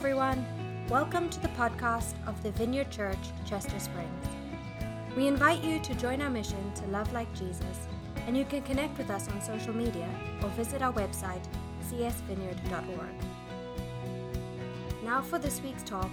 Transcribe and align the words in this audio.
everyone. 0.00 0.46
Welcome 0.88 1.28
to 1.28 1.38
the 1.40 1.48
podcast 1.48 2.14
of 2.26 2.42
the 2.42 2.52
Vineyard 2.52 2.90
Church, 2.90 3.18
Chester 3.44 3.78
Springs. 3.78 4.26
We 5.14 5.26
invite 5.26 5.62
you 5.62 5.78
to 5.78 5.94
join 5.94 6.22
our 6.22 6.30
mission 6.30 6.72
to 6.76 6.86
love 6.86 7.12
like 7.12 7.30
Jesus, 7.34 7.86
and 8.26 8.34
you 8.34 8.46
can 8.46 8.62
connect 8.62 8.96
with 8.96 9.10
us 9.10 9.28
on 9.28 9.42
social 9.42 9.76
media 9.76 10.08
or 10.42 10.48
visit 10.56 10.80
our 10.80 10.94
website, 10.94 11.44
csvineyard.org. 11.90 13.14
Now 15.04 15.20
for 15.20 15.38
this 15.38 15.60
week's 15.60 15.82
talk, 15.82 16.10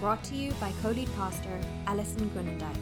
brought 0.00 0.24
to 0.24 0.34
you 0.34 0.52
by 0.52 0.72
co 0.80 0.92
lead 0.92 1.14
pastor 1.14 1.60
Alison 1.86 2.30
Groenendyk. 2.30 2.80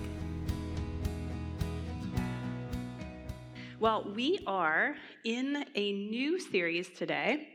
Well, 3.81 4.05
we 4.15 4.39
are 4.47 4.95
in 5.25 5.65
a 5.75 5.93
new 5.93 6.39
series 6.39 6.91
today, 6.91 7.49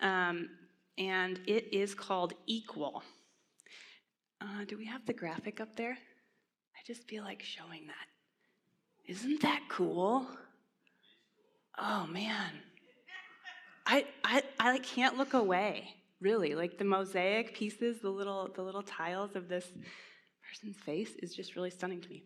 um, 0.00 0.48
and 0.98 1.40
it 1.46 1.72
is 1.72 1.94
called 1.94 2.32
Equal. 2.46 3.02
Uh, 4.40 4.64
do 4.66 4.76
we 4.76 4.86
have 4.86 5.04
the 5.06 5.12
graphic 5.12 5.60
up 5.60 5.76
there? 5.76 5.92
I 5.92 6.80
just 6.86 7.06
feel 7.08 7.24
like 7.24 7.42
showing 7.42 7.86
that. 7.86 8.06
Isn't 9.06 9.42
that 9.42 9.62
cool? 9.68 10.26
Oh 11.78 12.06
man, 12.06 12.52
I 13.86 14.06
I 14.24 14.42
I 14.58 14.78
can't 14.78 15.16
look 15.16 15.34
away. 15.34 15.94
Really, 16.20 16.54
like 16.54 16.78
the 16.78 16.84
mosaic 16.84 17.54
pieces, 17.54 18.00
the 18.00 18.10
little 18.10 18.50
the 18.54 18.62
little 18.62 18.82
tiles 18.82 19.34
of 19.34 19.48
this 19.48 19.66
person's 20.48 20.76
face 20.76 21.12
is 21.22 21.34
just 21.34 21.56
really 21.56 21.70
stunning 21.70 22.00
to 22.00 22.08
me. 22.08 22.22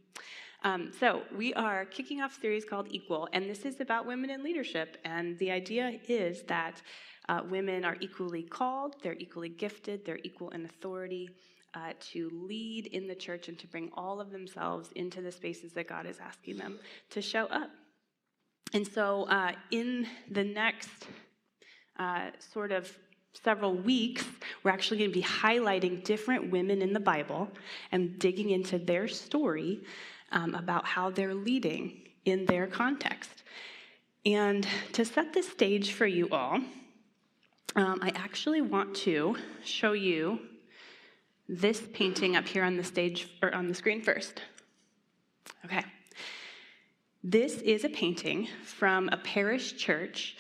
Um, 0.65 0.93
so, 0.99 1.23
we 1.37 1.53
are 1.55 1.85
kicking 1.85 2.23
off 2.23 2.39
a 2.39 2.41
series 2.41 2.65
called 2.65 2.89
Equal, 2.91 3.29
and 3.35 3.49
this 3.51 3.67
is 3.67 3.81
about 3.81 4.07
women 4.07 4.31
in 4.31 4.43
leadership. 4.43 4.97
And 5.05 5.39
the 5.39 5.51
idea 5.51 6.01
is 6.09 6.43
that 6.45 6.81
uh, 7.29 7.43
women 7.49 7.85
are 7.85 7.97
equally 8.01 8.43
called, 8.43 8.97
they're 9.03 9.17
equally 9.19 9.49
gifted, 9.49 10.05
they're 10.05 10.21
equal 10.25 10.51
in 10.51 10.65
authority 10.65 11.31
uh, 11.75 11.93
to 11.99 12.31
lead 12.33 12.87
in 12.87 13.09
the 13.09 13.15
church 13.15 13.49
and 13.49 13.59
to 13.59 13.67
bring 13.67 13.91
all 13.95 14.21
of 14.21 14.31
themselves 14.31 14.91
into 14.95 15.21
the 15.21 15.33
spaces 15.33 15.73
that 15.73 15.89
God 15.89 16.07
is 16.07 16.19
asking 16.21 16.59
them 16.59 16.79
to 17.11 17.21
show 17.21 17.47
up. 17.47 17.71
And 18.73 18.87
so, 18.87 19.25
uh, 19.25 19.53
in 19.71 20.07
the 20.31 20.45
next 20.45 20.91
uh, 21.99 22.31
sort 22.53 22.73
of 22.73 22.93
several 23.43 23.75
weeks, 23.75 24.25
we're 24.63 24.71
actually 24.71 24.99
going 24.99 25.11
to 25.11 25.15
be 25.15 25.23
highlighting 25.23 26.05
different 26.05 26.51
women 26.51 26.83
in 26.83 26.93
the 26.93 27.01
Bible 27.01 27.49
and 27.93 28.19
digging 28.19 28.51
into 28.51 28.79
their 28.79 29.09
story 29.09 29.81
um, 30.33 30.55
about 30.55 30.87
how 30.87 31.11
they're 31.11 31.35
leading 31.35 32.03
in 32.25 32.47
their 32.47 32.67
context. 32.67 33.43
And 34.27 34.67
to 34.93 35.05
set 35.05 35.33
the 35.33 35.43
stage 35.43 35.93
for 35.93 36.07
you 36.07 36.29
all, 36.31 36.61
um, 37.77 37.99
I 38.03 38.13
actually 38.15 38.61
want 38.61 38.95
to 38.97 39.37
show 39.65 39.93
you 39.93 40.39
this 41.49 41.83
painting 41.93 42.37
up 42.37 42.47
here 42.47 42.65
on 42.65 42.77
the 42.77 42.85
stage 42.85 43.29
or 43.43 43.55
on 43.55 43.69
the 43.69 43.75
screen 43.75 44.01
first. 44.01 44.43
Okay. 45.65 45.85
This 47.23 47.57
is 47.63 47.85
a 47.85 47.89
painting 47.89 48.49
from 48.65 49.09
a 49.09 49.17
parish 49.17 49.77
church 49.77 50.37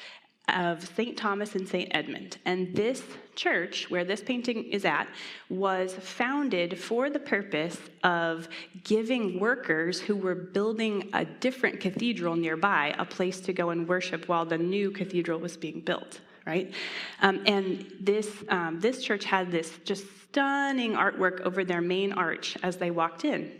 of 0.48 0.86
St. 0.86 1.16
Thomas 1.16 1.54
and 1.54 1.66
St. 1.66 1.90
Edmund. 1.94 2.36
And 2.44 2.74
this 2.76 3.02
church, 3.34 3.90
where 3.90 4.04
this 4.04 4.22
painting 4.22 4.64
is 4.64 4.84
at, 4.84 5.08
was 5.48 5.94
founded 5.94 6.78
for 6.78 7.08
the 7.08 7.18
purpose 7.18 7.78
of 8.02 8.48
giving 8.84 9.40
workers 9.40 9.98
who 9.98 10.14
were 10.14 10.34
building 10.34 11.08
a 11.14 11.24
different 11.24 11.80
cathedral 11.80 12.36
nearby 12.36 12.94
a 12.98 13.04
place 13.04 13.40
to 13.40 13.54
go 13.54 13.70
and 13.70 13.88
worship 13.88 14.28
while 14.28 14.44
the 14.44 14.58
new 14.58 14.90
cathedral 14.90 15.40
was 15.40 15.56
being 15.56 15.80
built. 15.80 16.20
Right, 16.46 16.74
um, 17.22 17.42
and 17.46 17.90
this 18.00 18.30
um, 18.50 18.78
this 18.78 19.02
church 19.02 19.24
had 19.24 19.50
this 19.50 19.78
just 19.84 20.04
stunning 20.24 20.92
artwork 20.92 21.40
over 21.40 21.64
their 21.64 21.80
main 21.80 22.12
arch 22.12 22.58
as 22.62 22.76
they 22.76 22.90
walked 22.90 23.24
in. 23.24 23.50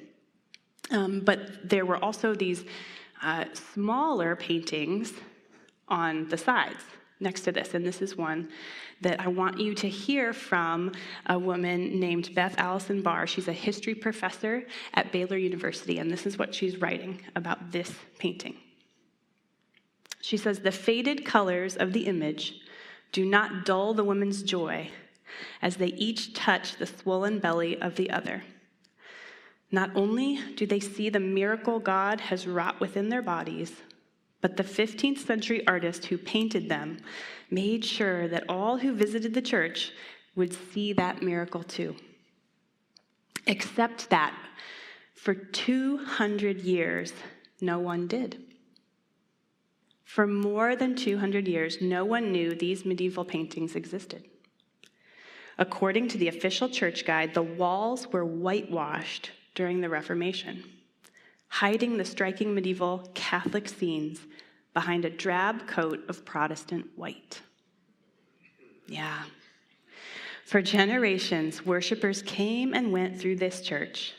Um, 0.90 1.20
but 1.20 1.68
there 1.68 1.86
were 1.86 1.96
also 1.96 2.34
these 2.34 2.64
uh, 3.22 3.46
smaller 3.54 4.36
paintings 4.36 5.14
on 5.88 6.28
the 6.28 6.36
sides 6.36 6.82
next 7.20 7.42
to 7.42 7.52
this. 7.52 7.74
And 7.74 7.86
this 7.86 8.02
is 8.02 8.16
one 8.16 8.48
that 9.00 9.20
I 9.20 9.28
want 9.28 9.58
you 9.58 9.74
to 9.74 9.88
hear 9.88 10.32
from 10.32 10.92
a 11.26 11.38
woman 11.38 11.98
named 11.98 12.34
Beth 12.34 12.54
Allison 12.58 13.02
Barr. 13.02 13.26
She's 13.26 13.48
a 13.48 13.52
history 13.52 13.94
professor 13.94 14.64
at 14.94 15.12
Baylor 15.12 15.36
University, 15.36 15.98
and 15.98 16.10
this 16.10 16.26
is 16.26 16.38
what 16.38 16.54
she's 16.54 16.80
writing 16.80 17.20
about 17.34 17.72
this 17.72 17.92
painting. 18.18 18.56
She 20.20 20.36
says, 20.36 20.60
The 20.60 20.72
faded 20.72 21.24
colors 21.24 21.76
of 21.76 21.92
the 21.92 22.06
image 22.06 22.60
do 23.14 23.24
not 23.24 23.64
dull 23.64 23.94
the 23.94 24.02
woman's 24.02 24.42
joy 24.42 24.90
as 25.62 25.76
they 25.76 25.86
each 25.86 26.34
touch 26.34 26.76
the 26.76 26.86
swollen 26.86 27.38
belly 27.38 27.80
of 27.80 27.94
the 27.94 28.10
other. 28.10 28.42
Not 29.70 29.90
only 29.94 30.40
do 30.56 30.66
they 30.66 30.80
see 30.80 31.08
the 31.10 31.20
miracle 31.20 31.78
God 31.78 32.20
has 32.22 32.48
wrought 32.48 32.80
within 32.80 33.08
their 33.08 33.22
bodies, 33.22 33.72
but 34.40 34.56
the 34.56 34.64
15th 34.64 35.18
century 35.18 35.64
artist 35.68 36.06
who 36.06 36.18
painted 36.18 36.68
them 36.68 36.98
made 37.52 37.84
sure 37.84 38.26
that 38.26 38.48
all 38.48 38.78
who 38.78 38.92
visited 38.92 39.32
the 39.32 39.40
church 39.40 39.92
would 40.34 40.52
see 40.52 40.92
that 40.92 41.22
miracle 41.22 41.62
too. 41.62 41.94
Except 43.46 44.10
that 44.10 44.36
for 45.14 45.34
200 45.34 46.62
years, 46.62 47.12
no 47.60 47.78
one 47.78 48.08
did. 48.08 48.42
For 50.14 50.28
more 50.28 50.76
than 50.76 50.94
200 50.94 51.48
years, 51.48 51.78
no 51.80 52.04
one 52.04 52.30
knew 52.30 52.54
these 52.54 52.84
medieval 52.84 53.24
paintings 53.24 53.74
existed. 53.74 54.22
According 55.58 56.06
to 56.10 56.18
the 56.18 56.28
official 56.28 56.68
church 56.68 57.04
guide, 57.04 57.34
the 57.34 57.42
walls 57.42 58.06
were 58.12 58.24
whitewashed 58.24 59.32
during 59.56 59.80
the 59.80 59.88
Reformation 59.88 60.62
hiding 61.48 61.96
the 61.96 62.04
striking 62.04 62.54
medieval 62.54 63.10
Catholic 63.14 63.68
scenes 63.68 64.20
behind 64.72 65.04
a 65.04 65.10
drab 65.10 65.66
coat 65.66 66.00
of 66.08 66.24
Protestant 66.24 66.86
white. 66.94 67.42
Yeah. 68.86 69.24
For 70.44 70.62
generations, 70.62 71.66
worshippers 71.66 72.22
came 72.22 72.72
and 72.72 72.92
went 72.92 73.20
through 73.20 73.38
this 73.38 73.62
church, 73.62 74.14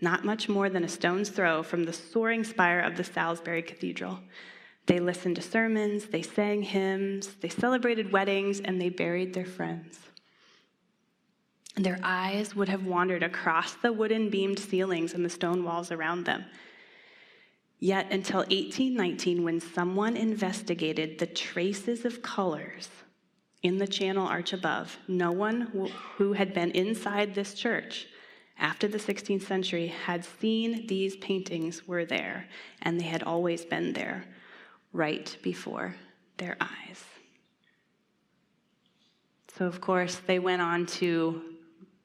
not 0.00 0.24
much 0.24 0.48
more 0.48 0.68
than 0.68 0.82
a 0.82 0.88
stone's 0.88 1.28
throw 1.28 1.62
from 1.62 1.84
the 1.84 1.92
soaring 1.92 2.42
spire 2.42 2.80
of 2.80 2.96
the 2.96 3.04
Salisbury 3.04 3.62
Cathedral. 3.62 4.18
They 4.86 5.00
listened 5.00 5.36
to 5.36 5.42
sermons, 5.42 6.06
they 6.06 6.22
sang 6.22 6.62
hymns, 6.62 7.34
they 7.40 7.48
celebrated 7.48 8.12
weddings, 8.12 8.60
and 8.60 8.80
they 8.80 8.90
buried 8.90 9.32
their 9.32 9.46
friends. 9.46 9.98
Their 11.76 11.98
eyes 12.02 12.54
would 12.54 12.68
have 12.68 12.86
wandered 12.86 13.22
across 13.22 13.74
the 13.74 13.92
wooden 13.92 14.30
beamed 14.30 14.58
ceilings 14.58 15.14
and 15.14 15.24
the 15.24 15.30
stone 15.30 15.64
walls 15.64 15.90
around 15.90 16.24
them. 16.24 16.44
Yet 17.80 18.12
until 18.12 18.40
1819, 18.40 19.42
when 19.42 19.60
someone 19.60 20.16
investigated 20.16 21.18
the 21.18 21.26
traces 21.26 22.04
of 22.04 22.22
colors 22.22 22.88
in 23.62 23.78
the 23.78 23.86
chancel 23.86 24.26
arch 24.26 24.52
above, 24.52 24.98
no 25.08 25.32
one 25.32 25.90
who 26.16 26.34
had 26.34 26.54
been 26.54 26.70
inside 26.70 27.34
this 27.34 27.54
church 27.54 28.06
after 28.58 28.86
the 28.86 28.98
16th 28.98 29.42
century 29.42 29.88
had 29.88 30.24
seen 30.24 30.86
these 30.86 31.16
paintings 31.16 31.88
were 31.88 32.04
there, 32.04 32.46
and 32.82 33.00
they 33.00 33.04
had 33.04 33.22
always 33.24 33.64
been 33.64 33.94
there 33.94 34.24
right 34.94 35.36
before 35.42 35.94
their 36.38 36.56
eyes. 36.60 37.04
So, 39.58 39.66
of 39.66 39.80
course, 39.80 40.16
they 40.26 40.38
went 40.38 40.62
on 40.62 40.86
to 40.86 41.42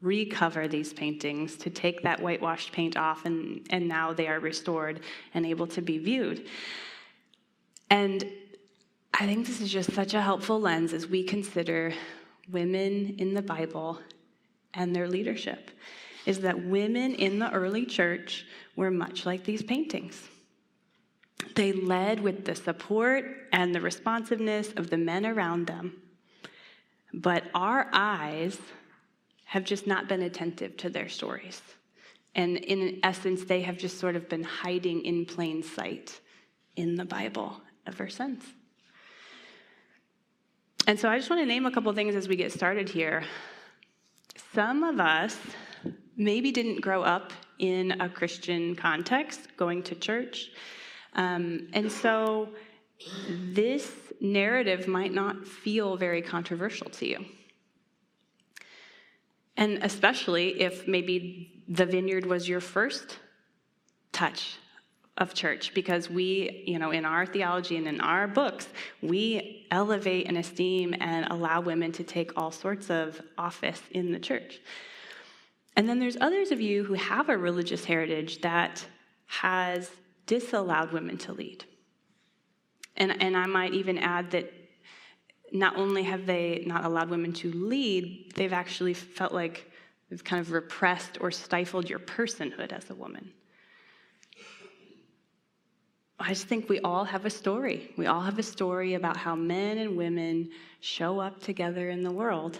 recover 0.01 0.67
these 0.67 0.93
paintings, 0.93 1.55
to 1.57 1.69
take 1.69 2.03
that 2.03 2.21
whitewashed 2.21 2.71
paint 2.71 2.97
off, 2.97 3.25
and, 3.25 3.65
and 3.69 3.87
now 3.87 4.13
they 4.13 4.27
are 4.27 4.39
restored 4.39 5.01
and 5.33 5.45
able 5.45 5.67
to 5.67 5.81
be 5.81 5.97
viewed. 5.97 6.47
And 7.89 8.25
I 9.13 9.25
think 9.25 9.47
this 9.47 9.61
is 9.61 9.71
just 9.71 9.93
such 9.93 10.13
a 10.13 10.21
helpful 10.21 10.59
lens 10.59 10.93
as 10.93 11.07
we 11.07 11.23
consider 11.23 11.93
women 12.51 13.15
in 13.17 13.33
the 13.33 13.41
Bible 13.41 13.99
and 14.73 14.95
their 14.95 15.07
leadership, 15.07 15.71
is 16.25 16.39
that 16.41 16.65
women 16.65 17.15
in 17.15 17.39
the 17.39 17.51
early 17.51 17.85
church 17.85 18.45
were 18.75 18.91
much 18.91 19.25
like 19.25 19.43
these 19.43 19.63
paintings. 19.63 20.29
They 21.59 21.73
led 21.73 22.21
with 22.21 22.45
the 22.45 22.55
support 22.55 23.25
and 23.51 23.75
the 23.75 23.81
responsiveness 23.81 24.71
of 24.77 24.89
the 24.89 24.95
men 24.95 25.25
around 25.25 25.67
them. 25.67 26.01
But 27.13 27.43
our 27.53 27.89
eyes 27.91 28.57
have 29.43 29.65
just 29.65 29.85
not 29.85 30.07
been 30.07 30.21
attentive 30.21 30.77
to 30.77 30.89
their 30.89 31.09
stories. 31.09 31.61
And 32.33 32.55
in 32.55 33.01
essence, 33.03 33.43
they 33.43 33.59
have 33.63 33.77
just 33.77 33.99
sort 33.99 34.15
of 34.15 34.29
been 34.29 34.45
hiding 34.45 35.03
in 35.03 35.25
plain 35.25 35.61
sight 35.61 36.21
in 36.77 36.95
the 36.95 37.03
Bible 37.03 37.59
ever 37.85 38.07
since. 38.07 38.45
And 40.87 40.97
so 40.97 41.09
I 41.09 41.17
just 41.17 41.29
want 41.29 41.41
to 41.41 41.45
name 41.45 41.65
a 41.65 41.71
couple 41.71 41.91
things 41.91 42.15
as 42.15 42.29
we 42.29 42.37
get 42.37 42.53
started 42.53 42.87
here. 42.87 43.25
Some 44.55 44.85
of 44.85 45.01
us 45.01 45.37
maybe 46.15 46.53
didn't 46.53 46.79
grow 46.79 47.03
up 47.03 47.33
in 47.57 47.99
a 47.99 48.07
Christian 48.07 48.77
context, 48.77 49.49
going 49.57 49.83
to 49.83 49.95
church. 49.95 50.51
Um, 51.13 51.67
and 51.73 51.91
so 51.91 52.49
this 53.29 53.91
narrative 54.19 54.87
might 54.87 55.13
not 55.13 55.47
feel 55.47 55.97
very 55.97 56.21
controversial 56.21 56.89
to 56.89 57.07
you. 57.07 57.25
And 59.57 59.79
especially 59.81 60.61
if 60.61 60.87
maybe 60.87 61.63
the 61.67 61.85
vineyard 61.85 62.25
was 62.25 62.47
your 62.47 62.61
first 62.61 63.19
touch 64.11 64.57
of 65.17 65.33
church 65.33 65.73
because 65.73 66.09
we, 66.09 66.63
you 66.65 66.79
know, 66.79 66.91
in 66.91 67.03
our 67.03 67.25
theology 67.25 67.75
and 67.75 67.87
in 67.87 67.99
our 67.99 68.27
books, 68.27 68.69
we 69.01 69.67
elevate 69.69 70.27
and 70.27 70.37
esteem 70.37 70.95
and 70.99 71.27
allow 71.29 71.59
women 71.59 71.91
to 71.91 72.03
take 72.03 72.31
all 72.37 72.51
sorts 72.51 72.89
of 72.89 73.21
office 73.37 73.81
in 73.91 74.13
the 74.13 74.19
church. 74.19 74.61
And 75.75 75.87
then 75.87 75.99
there's 75.99 76.17
others 76.19 76.51
of 76.51 76.61
you 76.61 76.83
who 76.83 76.93
have 76.93 77.29
a 77.29 77.37
religious 77.37 77.83
heritage 77.83 78.41
that 78.41 78.85
has 79.27 79.91
disallowed 80.29 80.91
women 80.91 81.17
to 81.17 81.33
lead. 81.33 81.65
And, 82.95 83.19
and 83.19 83.35
I 83.35 83.47
might 83.47 83.73
even 83.73 83.97
add 83.97 84.29
that 84.31 84.53
not 85.51 85.75
only 85.75 86.03
have 86.03 86.27
they 86.27 86.63
not 86.67 86.85
allowed 86.85 87.09
women 87.09 87.33
to 87.33 87.51
lead, 87.51 88.33
they've 88.35 88.53
actually 88.53 88.93
felt 88.93 89.33
like 89.33 89.71
they've 90.07 90.23
kind 90.23 90.39
of 90.39 90.51
repressed 90.51 91.17
or 91.19 91.31
stifled 91.31 91.89
your 91.89 91.97
personhood 91.97 92.71
as 92.71 92.91
a 92.91 92.93
woman. 92.93 93.33
I 96.19 96.29
just 96.29 96.45
think 96.45 96.69
we 96.69 96.79
all 96.81 97.05
have 97.05 97.25
a 97.25 97.29
story. 97.31 97.91
We 97.97 98.05
all 98.05 98.21
have 98.21 98.37
a 98.37 98.43
story 98.43 98.93
about 98.93 99.17
how 99.17 99.35
men 99.35 99.79
and 99.79 99.97
women 99.97 100.51
show 100.79 101.19
up 101.19 101.41
together 101.41 101.89
in 101.89 102.03
the 102.03 102.11
world 102.11 102.59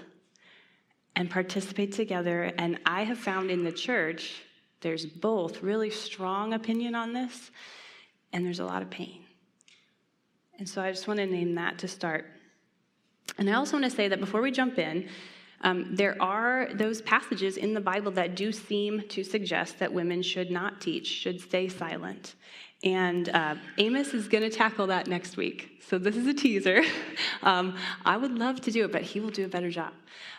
and 1.16 1.30
participate 1.30 1.92
together. 1.92 2.52
And 2.58 2.80
I 2.86 3.04
have 3.04 3.20
found 3.20 3.52
in 3.52 3.64
the 3.64 3.72
church, 3.72 4.42
there's 4.82 5.06
both 5.06 5.62
really 5.62 5.90
strong 5.90 6.54
opinion 6.54 6.96
on 6.96 7.14
this, 7.14 7.52
and 8.34 8.46
there's 8.46 8.60
a 8.60 8.66
lot 8.66 8.82
of 8.82 8.90
pain. 8.90 9.24
And 10.58 10.68
so 10.68 10.82
I 10.82 10.92
just 10.92 11.08
want 11.08 11.20
to 11.20 11.26
name 11.26 11.56
that 11.56 11.80
to 11.80 11.88
start. 11.88 12.26
And 13.38 13.50
I 13.50 13.54
also 13.54 13.74
want 13.74 13.86
to 13.86 13.96
say 13.96 14.08
that 14.08 14.20
before 14.20 14.42
we 14.42 14.52
jump 14.52 14.78
in, 14.78 15.08
um, 15.62 15.96
there 15.96 16.22
are 16.22 16.70
those 16.74 17.02
passages 17.02 17.58
in 17.58 17.74
the 17.74 17.82
Bible 17.82 18.12
that 18.12 18.36
do 18.36 18.52
seem 18.52 19.04
to 19.10 19.24
suggest 19.24 19.80
that 19.80 19.92
women 19.92 20.22
should 20.22 20.52
not 20.52 20.80
teach, 20.80 21.08
should 21.08 21.42
stay 21.42 21.68
silent. 21.68 22.36
And 22.84 23.28
uh, 23.30 23.56
Amos 23.78 24.14
is 24.14 24.28
going 24.30 24.44
to 24.44 24.50
tackle 24.50 24.88
that 24.88 25.08
next 25.08 25.36
week. 25.36 25.84
So 25.86 25.98
this 25.98 26.16
is 26.16 26.28
a 26.28 26.34
teaser. 26.34 26.82
um, 27.44 27.76
I 28.06 28.16
would 28.16 28.38
love 28.38 28.62
to 28.62 28.72
do 28.72 28.86
it, 28.86 28.92
but 28.92 29.02
he 29.02 29.20
will 29.20 29.32
do 29.32 29.46
a 29.46 29.50
better 29.50 29.70
job. 29.70 29.92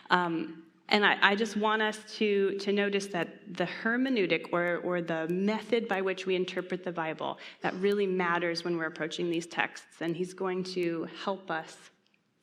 Um, 0.09 0.63
and 0.91 1.05
I, 1.05 1.17
I, 1.21 1.35
just 1.35 1.55
want 1.55 1.81
us 1.81 1.99
to, 2.17 2.57
to 2.59 2.71
notice 2.71 3.07
that 3.07 3.55
the 3.55 3.67
hermeneutic, 3.81 4.47
or, 4.51 4.77
or 4.83 5.01
the 5.01 5.27
method 5.29 5.87
by 5.87 6.01
which 6.01 6.25
we 6.25 6.35
interpret 6.35 6.83
the 6.83 6.91
Bible, 6.91 7.39
that 7.61 7.73
really 7.75 8.05
matters 8.05 8.63
when 8.63 8.77
we're 8.77 8.85
approaching 8.85 9.29
these 9.29 9.47
texts. 9.47 10.01
And 10.01 10.15
he's 10.15 10.33
going 10.33 10.63
to 10.75 11.07
help 11.23 11.49
us 11.49 11.77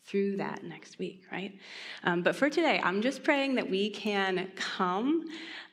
through 0.04 0.38
that 0.38 0.64
next 0.64 0.98
week, 0.98 1.24
right? 1.30 1.56
Um, 2.04 2.22
but 2.22 2.34
for 2.34 2.48
today, 2.48 2.80
I'm 2.82 3.02
just 3.02 3.22
praying 3.22 3.54
that 3.56 3.68
we 3.68 3.90
can 3.90 4.50
come 4.56 5.26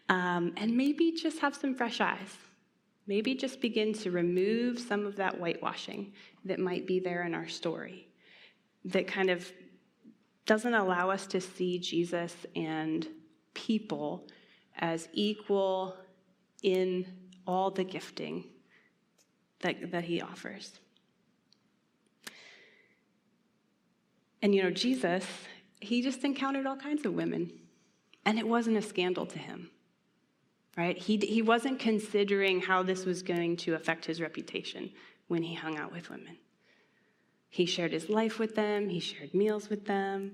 um, 0.10 0.54
and 0.58 0.76
maybe 0.76 1.14
just 1.14 1.40
have 1.40 1.56
some 1.56 1.74
fresh 1.74 2.02
eyes. 2.02 2.38
Maybe 3.08 3.36
just 3.36 3.62
begin 3.62 3.94
to 3.94 4.12
remove 4.12 4.80
some 4.80 5.06
of 5.06 5.16
that 5.16 5.36
whitewashing 5.40 6.12
that 6.44 6.60
might 6.60 6.86
be 6.86 7.00
there 7.00 7.24
in 7.24 7.34
our 7.34 7.48
story 7.48 8.08
that 8.86 9.08
kind 9.08 9.30
of 9.30 9.52
doesn't 10.46 10.74
allow 10.74 11.10
us 11.10 11.26
to 11.28 11.42
see 11.42 11.80
Jesus 11.80 12.34
and 12.56 13.08
people 13.54 14.28
as 14.78 15.08
equal 15.14 15.96
in 16.62 17.06
all 17.48 17.72
the 17.72 17.84
gifting 17.84 18.46
that, 19.62 19.92
that 19.92 20.04
he 20.04 20.22
offers. 20.22 20.80
And 24.42 24.54
you 24.54 24.62
know, 24.62 24.70
Jesus, 24.70 25.26
he 25.80 26.02
just 26.02 26.24
encountered 26.24 26.68
all 26.68 26.76
kinds 26.76 27.06
of 27.06 27.14
women, 27.14 27.52
and 28.26 28.38
it 28.38 28.48
wasn't 28.48 28.78
a 28.78 28.82
scandal 28.82 29.26
to 29.26 29.40
him, 29.40 29.72
right? 30.78 30.98
He, 30.98 31.18
he 31.18 31.42
wasn't 31.42 31.80
considering 31.80 32.62
how 32.62 32.84
this 32.84 33.06
was 33.06 33.24
going 33.24 33.58
to 33.58 33.74
affect 33.74 34.06
his 34.06 34.22
reputation 34.22 34.92
when 35.28 35.42
he 35.42 35.56
hung 35.56 35.78
out 35.78 35.92
with 35.92 36.10
women. 36.10 36.38
He 37.56 37.66
shared 37.66 37.94
his 37.94 38.10
life 38.10 38.38
with 38.38 38.56
them, 38.56 38.90
he 38.90 39.00
shared 39.00 39.34
meals 39.34 39.70
with 39.70 39.86
them, 39.86 40.34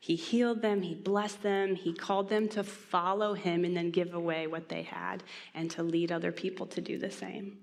he 0.00 0.16
healed 0.16 0.60
them, 0.60 0.82
he 0.82 0.92
blessed 0.92 1.40
them, 1.40 1.76
he 1.76 1.92
called 1.92 2.28
them 2.28 2.48
to 2.48 2.64
follow 2.64 3.34
him 3.34 3.64
and 3.64 3.76
then 3.76 3.92
give 3.92 4.12
away 4.12 4.48
what 4.48 4.68
they 4.68 4.82
had 4.82 5.22
and 5.54 5.70
to 5.70 5.84
lead 5.84 6.10
other 6.10 6.32
people 6.32 6.66
to 6.66 6.80
do 6.80 6.98
the 6.98 7.12
same. 7.12 7.58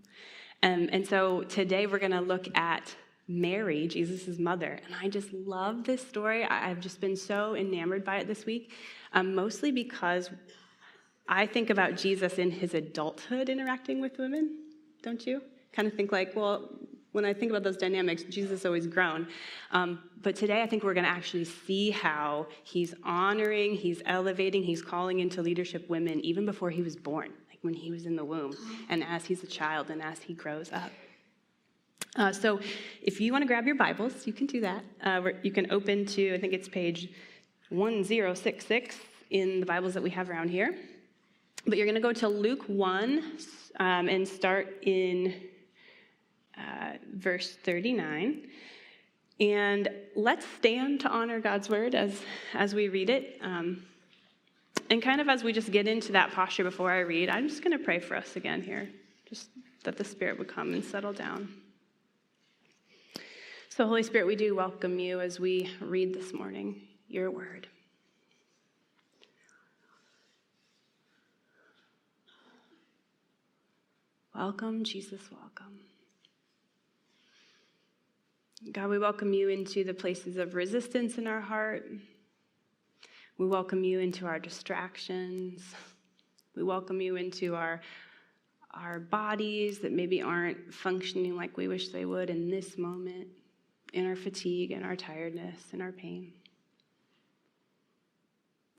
Um, 0.63 0.87
and 0.93 1.05
so 1.05 1.43
today 1.43 1.87
we're 1.87 1.99
going 1.99 2.13
to 2.13 2.21
look 2.21 2.47
at 2.57 2.95
Mary, 3.27 3.85
Jesus' 3.85 4.39
mother. 4.39 4.79
And 4.85 4.95
I 4.95 5.09
just 5.09 5.33
love 5.33 5.83
this 5.83 5.99
story. 5.99 6.45
I've 6.45 6.79
just 6.79 7.01
been 7.01 7.17
so 7.17 7.53
enamored 7.53 8.05
by 8.05 8.19
it 8.19 8.27
this 8.27 8.45
week, 8.45 8.71
um, 9.11 9.35
mostly 9.35 9.73
because 9.73 10.29
I 11.27 11.47
think 11.47 11.69
about 11.69 11.97
Jesus 11.97 12.37
in 12.37 12.49
his 12.49 12.73
adulthood 12.73 13.49
interacting 13.49 13.99
with 13.99 14.17
women, 14.17 14.57
don't 15.01 15.27
you? 15.27 15.41
Kind 15.73 15.89
of 15.89 15.95
think 15.95 16.13
like, 16.13 16.33
well, 16.33 16.69
when 17.15 17.23
I 17.23 17.33
think 17.33 17.49
about 17.49 17.63
those 17.63 17.77
dynamics, 17.77 18.23
Jesus 18.23 18.51
has 18.51 18.65
always 18.65 18.85
grown. 18.85 19.27
Um, 19.71 19.99
but 20.21 20.35
today, 20.35 20.61
I 20.61 20.67
think 20.67 20.83
we're 20.83 20.93
going 20.93 21.05
to 21.05 21.09
actually 21.09 21.45
see 21.45 21.89
how 21.89 22.47
he's 22.63 22.93
honoring, 23.05 23.75
he's 23.75 24.01
elevating, 24.05 24.63
he's 24.63 24.81
calling 24.81 25.21
into 25.21 25.41
leadership 25.41 25.89
women 25.89 26.19
even 26.25 26.45
before 26.45 26.69
he 26.69 26.81
was 26.81 26.97
born, 26.97 27.31
like 27.49 27.59
when 27.61 27.73
he 27.73 27.89
was 27.89 28.05
in 28.05 28.17
the 28.17 28.25
womb, 28.25 28.53
and 28.89 29.01
as 29.01 29.23
he's 29.23 29.41
a 29.43 29.47
child 29.47 29.89
and 29.91 30.01
as 30.01 30.21
he 30.21 30.33
grows 30.33 30.73
up. 30.73 30.91
Uh, 32.17 32.33
so, 32.33 32.59
if 33.01 33.21
you 33.21 33.31
want 33.31 33.43
to 33.43 33.47
grab 33.47 33.65
your 33.65 33.75
Bibles, 33.75 34.27
you 34.27 34.33
can 34.33 34.45
do 34.45 34.59
that. 34.59 34.83
Uh, 35.01 35.29
you 35.41 35.51
can 35.51 35.71
open 35.71 36.05
to, 36.07 36.33
I 36.33 36.37
think 36.37 36.51
it's 36.51 36.67
page 36.67 37.09
1066 37.69 38.97
in 39.29 39.61
the 39.61 39.65
Bibles 39.65 39.93
that 39.93 40.03
we 40.03 40.09
have 40.09 40.29
around 40.29 40.49
here. 40.49 40.77
But 41.65 41.77
you're 41.77 41.87
going 41.87 41.95
to 41.95 42.01
go 42.01 42.13
to 42.13 42.27
Luke 42.27 42.63
1 42.67 43.37
um, 43.79 44.09
and 44.09 44.27
start 44.27 44.79
in 44.81 45.33
uh, 46.57 46.93
verse 47.13 47.55
39. 47.63 48.47
And 49.39 49.89
let's 50.15 50.45
stand 50.57 51.01
to 51.01 51.09
honor 51.09 51.39
God's 51.39 51.69
word 51.69 51.93
as, 51.93 52.21
as 52.53 52.73
we 52.73 52.87
read 52.87 53.09
it. 53.09 53.37
Um, 53.41 53.83
and 54.89 55.01
kind 55.01 55.19
of 55.19 55.27
as 55.27 55.43
we 55.43 55.51
just 55.51 55.71
get 55.71 55.87
into 55.87 56.11
that 56.13 56.31
posture 56.31 56.63
before 56.63 56.91
I 56.91 56.99
read, 56.99 57.29
I'm 57.29 57.49
just 57.49 57.63
going 57.63 57.77
to 57.77 57.83
pray 57.83 57.99
for 57.99 58.15
us 58.15 58.35
again 58.35 58.61
here, 58.61 58.89
just 59.27 59.49
that 59.83 59.97
the 59.97 60.03
Spirit 60.03 60.37
would 60.37 60.47
come 60.47 60.73
and 60.73 60.83
settle 60.83 61.13
down. 61.13 61.49
So, 63.69 63.85
Holy 63.85 64.03
Spirit, 64.03 64.27
we 64.27 64.37
do 64.37 64.55
welcome 64.55 64.99
you 64.99 65.19
as 65.19 65.39
we 65.39 65.69
read 65.81 66.13
this 66.13 66.33
morning 66.33 66.81
your 67.09 67.29
word. 67.29 67.67
Welcome, 74.33 74.83
Jesus, 74.83 75.21
welcome. 75.31 75.79
God, 78.71 78.89
we 78.89 78.97
welcome 78.97 79.31
you 79.31 79.49
into 79.49 79.83
the 79.83 79.93
places 79.93 80.37
of 80.37 80.55
resistance 80.55 81.19
in 81.19 81.27
our 81.27 81.39
heart. 81.39 81.87
We 83.37 83.45
welcome 83.45 83.83
you 83.83 83.99
into 83.99 84.25
our 84.25 84.39
distractions. 84.39 85.61
We 86.55 86.63
welcome 86.63 86.99
you 86.99 87.15
into 87.15 87.53
our, 87.53 87.81
our 88.73 88.99
bodies 88.99 89.79
that 89.79 89.91
maybe 89.91 90.21
aren't 90.21 90.73
functioning 90.73 91.35
like 91.35 91.57
we 91.57 91.67
wish 91.67 91.89
they 91.89 92.05
would 92.05 92.31
in 92.31 92.49
this 92.49 92.75
moment, 92.75 93.27
in 93.93 94.07
our 94.07 94.15
fatigue, 94.15 94.71
in 94.71 94.81
our 94.81 94.95
tiredness, 94.95 95.59
in 95.71 95.79
our 95.79 95.91
pain. 95.91 96.33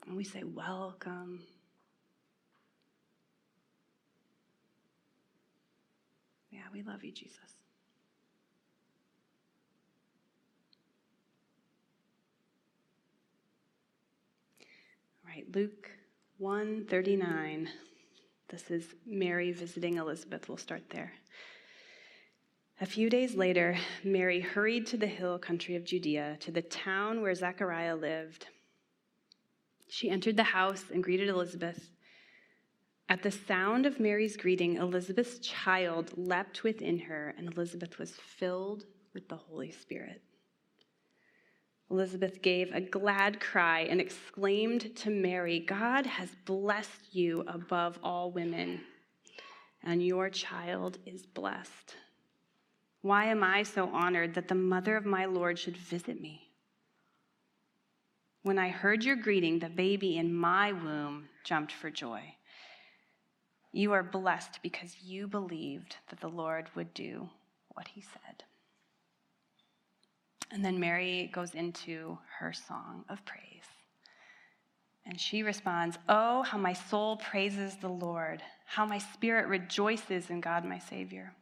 And 0.05 0.17
we 0.17 0.25
say, 0.25 0.43
Welcome. 0.43 1.43
Yeah, 6.51 6.61
we 6.73 6.83
love 6.83 7.05
you, 7.05 7.11
Jesus. 7.11 7.56
Right, 15.37 15.55
Luke 15.55 15.91
139. 16.39 17.69
This 18.49 18.71
is 18.71 18.95
Mary 19.05 19.51
visiting 19.51 19.97
Elizabeth. 19.97 20.49
We'll 20.49 20.57
start 20.57 20.89
there. 20.89 21.13
A 22.81 22.87
few 22.87 23.07
days 23.07 23.35
later, 23.35 23.77
Mary 24.03 24.39
hurried 24.39 24.87
to 24.87 24.97
the 24.97 25.05
hill 25.05 25.37
country 25.37 25.75
of 25.75 25.85
Judea, 25.85 26.37
to 26.39 26.49
the 26.49 26.63
town 26.63 27.21
where 27.21 27.35
Zechariah 27.35 27.95
lived. 27.95 28.47
She 29.87 30.09
entered 30.09 30.37
the 30.37 30.43
house 30.43 30.85
and 30.91 31.03
greeted 31.03 31.29
Elizabeth. 31.29 31.91
At 33.07 33.21
the 33.21 33.29
sound 33.29 33.85
of 33.85 33.99
Mary's 33.99 34.37
greeting, 34.37 34.77
Elizabeth's 34.77 35.37
child 35.37 36.13
leapt 36.17 36.63
within 36.63 36.97
her, 36.97 37.35
and 37.37 37.53
Elizabeth 37.53 37.99
was 37.99 38.15
filled 38.39 38.85
with 39.13 39.29
the 39.29 39.37
Holy 39.37 39.69
Spirit. 39.69 40.23
Elizabeth 41.89 42.41
gave 42.41 42.73
a 42.73 42.81
glad 42.81 43.39
cry 43.39 43.81
and 43.81 44.01
exclaimed 44.01 44.95
to 44.97 45.09
Mary, 45.09 45.59
God 45.59 46.05
has 46.05 46.29
blessed 46.45 47.15
you 47.15 47.45
above 47.47 47.97
all 48.03 48.31
women, 48.31 48.81
and 49.83 50.05
your 50.05 50.29
child 50.29 50.97
is 51.05 51.25
blessed. 51.25 51.95
Why 53.01 53.25
am 53.25 53.41
I 53.41 53.63
so 53.63 53.89
honored 53.89 54.33
that 54.33 54.49
the 54.49 54.55
mother 54.55 54.97
of 54.97 55.05
my 55.05 55.25
Lord 55.25 55.57
should 55.57 55.77
visit 55.77 56.19
me? 56.19 56.51
When 58.43 58.59
I 58.59 58.69
heard 58.69 59.05
your 59.05 59.15
greeting, 59.15 59.59
the 59.59 59.69
baby 59.69 60.17
in 60.17 60.33
my 60.33 60.73
womb 60.73 61.29
jumped 61.45 61.71
for 61.71 61.89
joy. 61.89 62.35
You 63.71 63.93
are 63.93 64.03
blessed 64.03 64.59
because 64.61 65.03
you 65.03 65.27
believed 65.27 65.97
that 66.09 66.19
the 66.19 66.29
Lord 66.29 66.69
would 66.75 66.93
do 66.93 67.29
what 67.73 67.89
he 67.89 68.01
said. 68.01 68.43
And 70.51 70.63
then 70.63 70.79
Mary 70.79 71.29
goes 71.33 71.53
into 71.53 72.17
her 72.39 72.53
song 72.53 73.03
of 73.09 73.23
praise. 73.25 73.65
And 75.05 75.19
she 75.19 75.43
responds, 75.43 75.97
Oh, 76.09 76.43
how 76.43 76.57
my 76.57 76.73
soul 76.73 77.17
praises 77.17 77.75
the 77.77 77.89
Lord, 77.89 78.41
how 78.65 78.85
my 78.85 78.97
spirit 78.97 79.47
rejoices 79.47 80.29
in 80.29 80.41
God 80.41 80.65
my 80.65 80.79
Savior. 80.79 81.33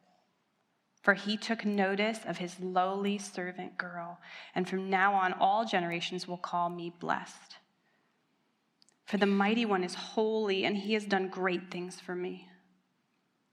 For 1.01 1.13
he 1.13 1.38
took 1.38 1.65
notice 1.65 2.19
of 2.25 2.38
his 2.38 2.59
lowly 2.59 3.17
servant 3.17 3.77
girl, 3.77 4.19
and 4.55 4.67
from 4.67 4.89
now 4.89 5.13
on 5.13 5.33
all 5.33 5.65
generations 5.65 6.27
will 6.27 6.38
call 6.38 6.69
me 6.69 6.93
blessed. 7.00 7.57
For 9.05 9.17
the 9.17 9.27
mighty 9.27 9.65
one 9.65 9.83
is 9.83 9.93
holy, 9.93 10.65
and 10.65 10.75
he 10.75 10.93
has 10.93 11.05
done 11.05 11.29
great 11.29 11.69
things 11.69 12.00
for 12.00 12.15
me. 12.15 12.47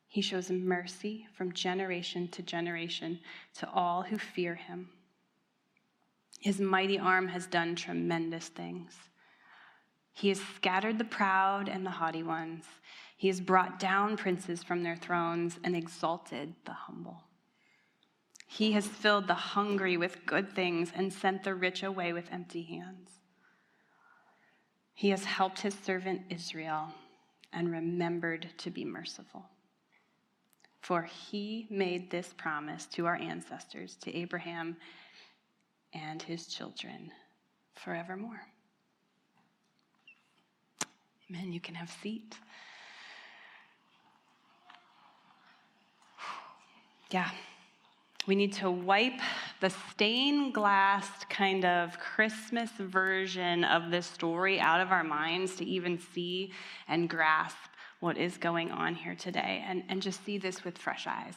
He 0.09 0.23
shows 0.23 0.50
mercy 0.50 1.26
from 1.35 1.52
generation 1.52 2.28
to 2.28 2.42
generation 2.42 3.21
to 3.54 3.71
all 3.71 4.02
who 4.02 4.18
fear 4.18 4.54
him. 4.54 4.90
His 6.41 6.61
mighty 6.61 6.99
arm 6.99 7.29
has 7.29 7.47
done 7.47 7.77
tremendous 7.77 8.49
things. 8.49 8.95
He 10.12 10.29
has 10.29 10.41
scattered 10.57 10.99
the 10.99 11.05
proud 11.05 11.69
and 11.69 11.87
the 11.87 11.91
haughty 11.91 12.23
ones. 12.23 12.65
He 13.17 13.29
has 13.29 13.41
brought 13.41 13.79
down 13.79 14.17
princes 14.17 14.62
from 14.62 14.83
their 14.83 14.97
thrones 14.97 15.59
and 15.62 15.77
exalted 15.77 16.55
the 16.65 16.73
humble. 16.73 17.25
He 18.47 18.73
has 18.73 18.87
filled 18.87 19.29
the 19.29 19.35
hungry 19.35 19.97
with 19.97 20.27
good 20.27 20.55
things 20.55 20.93
and 20.95 21.12
sent 21.12 21.43
the 21.43 21.55
rich 21.55 21.83
away 21.83 22.12
with 22.12 22.31
empty 22.31 22.62
hands. 22.62 23.11
He 24.93 25.11
has 25.11 25.25
helped 25.25 25.61
his 25.61 25.75
servant 25.75 26.23
Israel 26.29 26.93
and 27.53 27.71
remembered 27.71 28.51
to 28.59 28.71
be 28.71 28.85
merciful. 28.85 29.47
For 30.81 31.03
he 31.03 31.67
made 31.71 32.11
this 32.11 32.35
promise 32.37 32.87
to 32.87 33.07
our 33.07 33.17
ancestors, 33.17 33.97
to 34.03 34.15
Abraham 34.15 34.77
and 35.95 36.23
his 36.23 36.47
children 36.47 37.11
forevermore. 37.75 38.43
Amen. 41.31 41.53
You 41.53 41.61
can 41.61 41.75
have 41.75 41.91
seat. 42.03 42.37
Yeah. 47.11 47.31
We 48.27 48.35
need 48.37 48.53
to 48.55 48.71
wipe 48.71 49.21
the 49.61 49.71
stained 49.71 50.55
glass 50.55 51.09
kind 51.29 51.65
of 51.65 51.99
Christmas 51.99 52.71
version 52.79 53.65
of 53.65 53.91
this 53.91 54.07
story 54.07 54.61
out 54.61 54.81
of 54.81 54.93
our 54.93 55.03
minds 55.03 55.57
to 55.57 55.65
even 55.65 55.99
see 55.99 56.53
and 56.87 57.09
grasp 57.09 57.57
what 58.01 58.19
is 58.19 58.37
going 58.37 58.71
on 58.71 58.95
here 58.95 59.15
today 59.15 59.65
and, 59.67 59.85
and 59.89 60.03
just 60.03 60.25
see 60.25 60.39
this 60.39 60.65
with 60.65 60.79
fresh 60.79 61.07
eyes. 61.07 61.35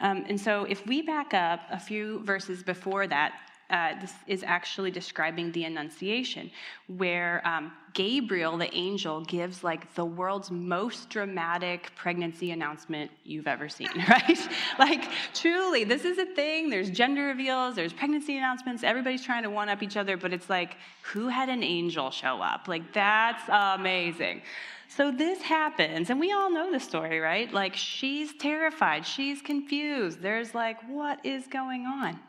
Um, 0.00 0.24
and 0.28 0.40
so, 0.40 0.64
if 0.64 0.86
we 0.86 1.02
back 1.02 1.34
up 1.34 1.60
a 1.70 1.78
few 1.78 2.22
verses 2.24 2.62
before 2.62 3.06
that, 3.06 3.34
uh, 3.68 3.98
this 4.00 4.12
is 4.26 4.44
actually 4.44 4.90
describing 4.90 5.50
the 5.52 5.64
Annunciation, 5.64 6.50
where 6.86 7.42
um, 7.46 7.72
Gabriel, 7.94 8.56
the 8.56 8.72
angel, 8.74 9.22
gives 9.22 9.64
like 9.64 9.92
the 9.94 10.04
world's 10.04 10.50
most 10.50 11.10
dramatic 11.10 11.90
pregnancy 11.96 12.52
announcement 12.52 13.10
you've 13.24 13.48
ever 13.48 13.68
seen, 13.68 13.88
right? 14.08 14.48
like, 14.78 15.10
truly, 15.34 15.82
this 15.82 16.04
is 16.04 16.18
a 16.18 16.26
thing. 16.26 16.70
There's 16.70 16.90
gender 16.90 17.26
reveals, 17.26 17.74
there's 17.74 17.92
pregnancy 17.92 18.36
announcements. 18.36 18.84
Everybody's 18.84 19.24
trying 19.24 19.42
to 19.42 19.50
one 19.50 19.68
up 19.68 19.82
each 19.82 19.96
other, 19.96 20.16
but 20.16 20.32
it's 20.32 20.48
like, 20.48 20.76
who 21.02 21.28
had 21.28 21.48
an 21.48 21.64
angel 21.64 22.10
show 22.10 22.40
up? 22.40 22.68
Like, 22.68 22.92
that's 22.92 23.42
amazing. 23.48 24.42
So 24.88 25.10
this 25.10 25.42
happens, 25.42 26.10
and 26.10 26.20
we 26.20 26.30
all 26.32 26.50
know 26.50 26.70
the 26.70 26.78
story, 26.78 27.18
right? 27.18 27.52
Like, 27.52 27.74
she's 27.74 28.32
terrified, 28.34 29.04
she's 29.04 29.42
confused. 29.42 30.22
There's 30.22 30.54
like, 30.54 30.80
what 30.88 31.24
is 31.26 31.48
going 31.48 31.86
on? 31.86 32.20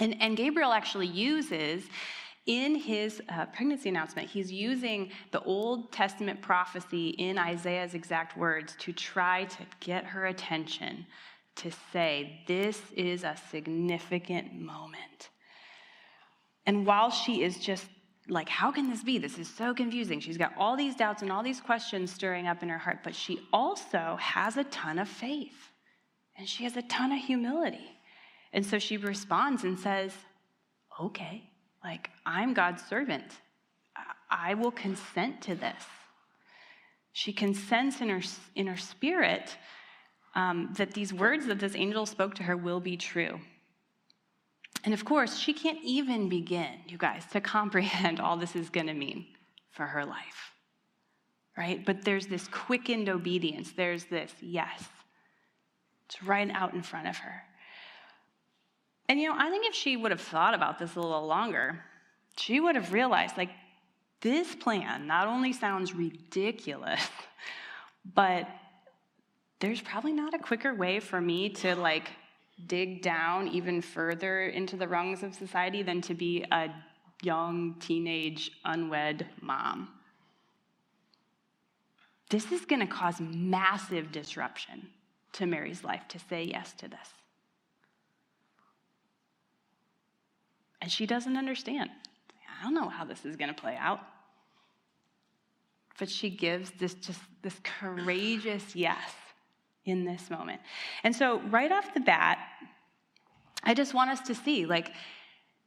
And, 0.00 0.20
and 0.20 0.36
Gabriel 0.36 0.72
actually 0.72 1.06
uses 1.06 1.84
in 2.46 2.74
his 2.74 3.22
uh, 3.28 3.46
pregnancy 3.46 3.90
announcement, 3.90 4.28
he's 4.28 4.50
using 4.50 5.12
the 5.30 5.42
Old 5.42 5.92
Testament 5.92 6.40
prophecy 6.40 7.10
in 7.10 7.38
Isaiah's 7.38 7.94
exact 7.94 8.36
words 8.36 8.74
to 8.80 8.92
try 8.92 9.44
to 9.44 9.58
get 9.78 10.04
her 10.04 10.26
attention 10.26 11.06
to 11.56 11.70
say, 11.92 12.42
This 12.48 12.80
is 12.96 13.24
a 13.24 13.36
significant 13.50 14.54
moment. 14.54 15.28
And 16.66 16.86
while 16.86 17.10
she 17.10 17.42
is 17.42 17.58
just 17.58 17.86
like, 18.26 18.48
How 18.48 18.72
can 18.72 18.88
this 18.88 19.04
be? 19.04 19.18
This 19.18 19.38
is 19.38 19.48
so 19.48 19.74
confusing. 19.74 20.18
She's 20.18 20.38
got 20.38 20.54
all 20.56 20.76
these 20.76 20.96
doubts 20.96 21.20
and 21.20 21.30
all 21.30 21.42
these 21.42 21.60
questions 21.60 22.10
stirring 22.10 22.48
up 22.48 22.62
in 22.62 22.70
her 22.70 22.78
heart, 22.78 23.00
but 23.04 23.14
she 23.14 23.46
also 23.52 24.16
has 24.18 24.56
a 24.56 24.64
ton 24.64 24.98
of 24.98 25.08
faith 25.08 25.70
and 26.38 26.48
she 26.48 26.64
has 26.64 26.76
a 26.76 26.82
ton 26.82 27.12
of 27.12 27.18
humility. 27.18 27.99
And 28.52 28.64
so 28.64 28.78
she 28.78 28.96
responds 28.96 29.64
and 29.64 29.78
says, 29.78 30.12
Okay, 31.00 31.44
like 31.82 32.10
I'm 32.26 32.52
God's 32.52 32.84
servant. 32.84 33.32
I 34.30 34.54
will 34.54 34.70
consent 34.70 35.42
to 35.42 35.54
this. 35.54 35.82
She 37.12 37.32
consents 37.32 38.00
in 38.00 38.08
her, 38.08 38.20
in 38.54 38.68
her 38.68 38.76
spirit 38.76 39.56
um, 40.34 40.72
that 40.76 40.92
these 40.92 41.12
words 41.12 41.46
that 41.46 41.58
this 41.58 41.74
angel 41.74 42.06
spoke 42.06 42.34
to 42.36 42.44
her 42.44 42.56
will 42.56 42.80
be 42.80 42.96
true. 42.96 43.40
And 44.84 44.94
of 44.94 45.04
course, 45.04 45.36
she 45.36 45.52
can't 45.52 45.80
even 45.82 46.28
begin, 46.28 46.70
you 46.86 46.96
guys, 46.96 47.24
to 47.32 47.40
comprehend 47.56 48.20
all 48.20 48.36
this 48.36 48.54
is 48.54 48.70
going 48.70 48.86
to 48.86 48.94
mean 48.94 49.26
for 49.70 49.86
her 49.86 50.04
life. 50.04 50.52
Right? 51.58 51.84
But 51.84 52.04
there's 52.04 52.26
this 52.26 52.46
quickened 52.48 53.08
obedience. 53.08 53.72
There's 53.72 54.04
this 54.04 54.32
yes. 54.40 54.84
It's 56.06 56.22
right 56.22 56.50
out 56.50 56.74
in 56.74 56.82
front 56.82 57.08
of 57.08 57.16
her. 57.18 57.42
And 59.10 59.20
you 59.20 59.28
know, 59.28 59.34
I 59.36 59.50
think 59.50 59.66
if 59.66 59.74
she 59.74 59.96
would 59.96 60.12
have 60.12 60.20
thought 60.20 60.54
about 60.54 60.78
this 60.78 60.94
a 60.94 61.00
little 61.00 61.26
longer, 61.26 61.82
she 62.36 62.60
would 62.60 62.76
have 62.76 62.92
realized 62.92 63.36
like, 63.36 63.50
this 64.20 64.54
plan 64.54 65.08
not 65.08 65.26
only 65.26 65.52
sounds 65.52 65.92
ridiculous, 65.92 67.00
but 68.14 68.46
there's 69.58 69.80
probably 69.80 70.12
not 70.12 70.32
a 70.32 70.38
quicker 70.38 70.72
way 70.72 71.00
for 71.00 71.20
me 71.20 71.48
to 71.48 71.74
like 71.74 72.12
dig 72.68 73.02
down 73.02 73.48
even 73.48 73.82
further 73.82 74.46
into 74.46 74.76
the 74.76 74.86
rungs 74.86 75.24
of 75.24 75.34
society 75.34 75.82
than 75.82 76.00
to 76.02 76.14
be 76.14 76.44
a 76.52 76.68
young 77.20 77.74
teenage 77.80 78.52
unwed 78.64 79.26
mom. 79.40 79.88
This 82.28 82.52
is 82.52 82.64
going 82.64 82.80
to 82.80 82.86
cause 82.86 83.20
massive 83.20 84.12
disruption 84.12 84.86
to 85.32 85.46
Mary's 85.46 85.82
life 85.82 86.06
to 86.10 86.20
say 86.20 86.44
yes 86.44 86.74
to 86.74 86.86
this. 86.86 87.19
And 90.80 90.90
she 90.90 91.06
doesn't 91.06 91.36
understand. 91.36 91.90
I 92.60 92.64
don't 92.64 92.74
know 92.74 92.88
how 92.88 93.04
this 93.04 93.24
is 93.24 93.36
going 93.36 93.52
to 93.52 93.60
play 93.60 93.76
out. 93.78 94.00
But 95.98 96.08
she 96.08 96.30
gives 96.30 96.70
this 96.72 96.94
just 96.94 97.20
this 97.42 97.56
courageous 97.62 98.64
yes 98.74 99.12
in 99.84 100.04
this 100.04 100.30
moment. 100.30 100.60
And 101.04 101.14
so 101.14 101.40
right 101.50 101.70
off 101.70 101.94
the 101.94 102.00
bat, 102.00 102.38
I 103.62 103.74
just 103.74 103.94
want 103.94 104.10
us 104.10 104.20
to 104.22 104.34
see 104.34 104.66
like 104.66 104.92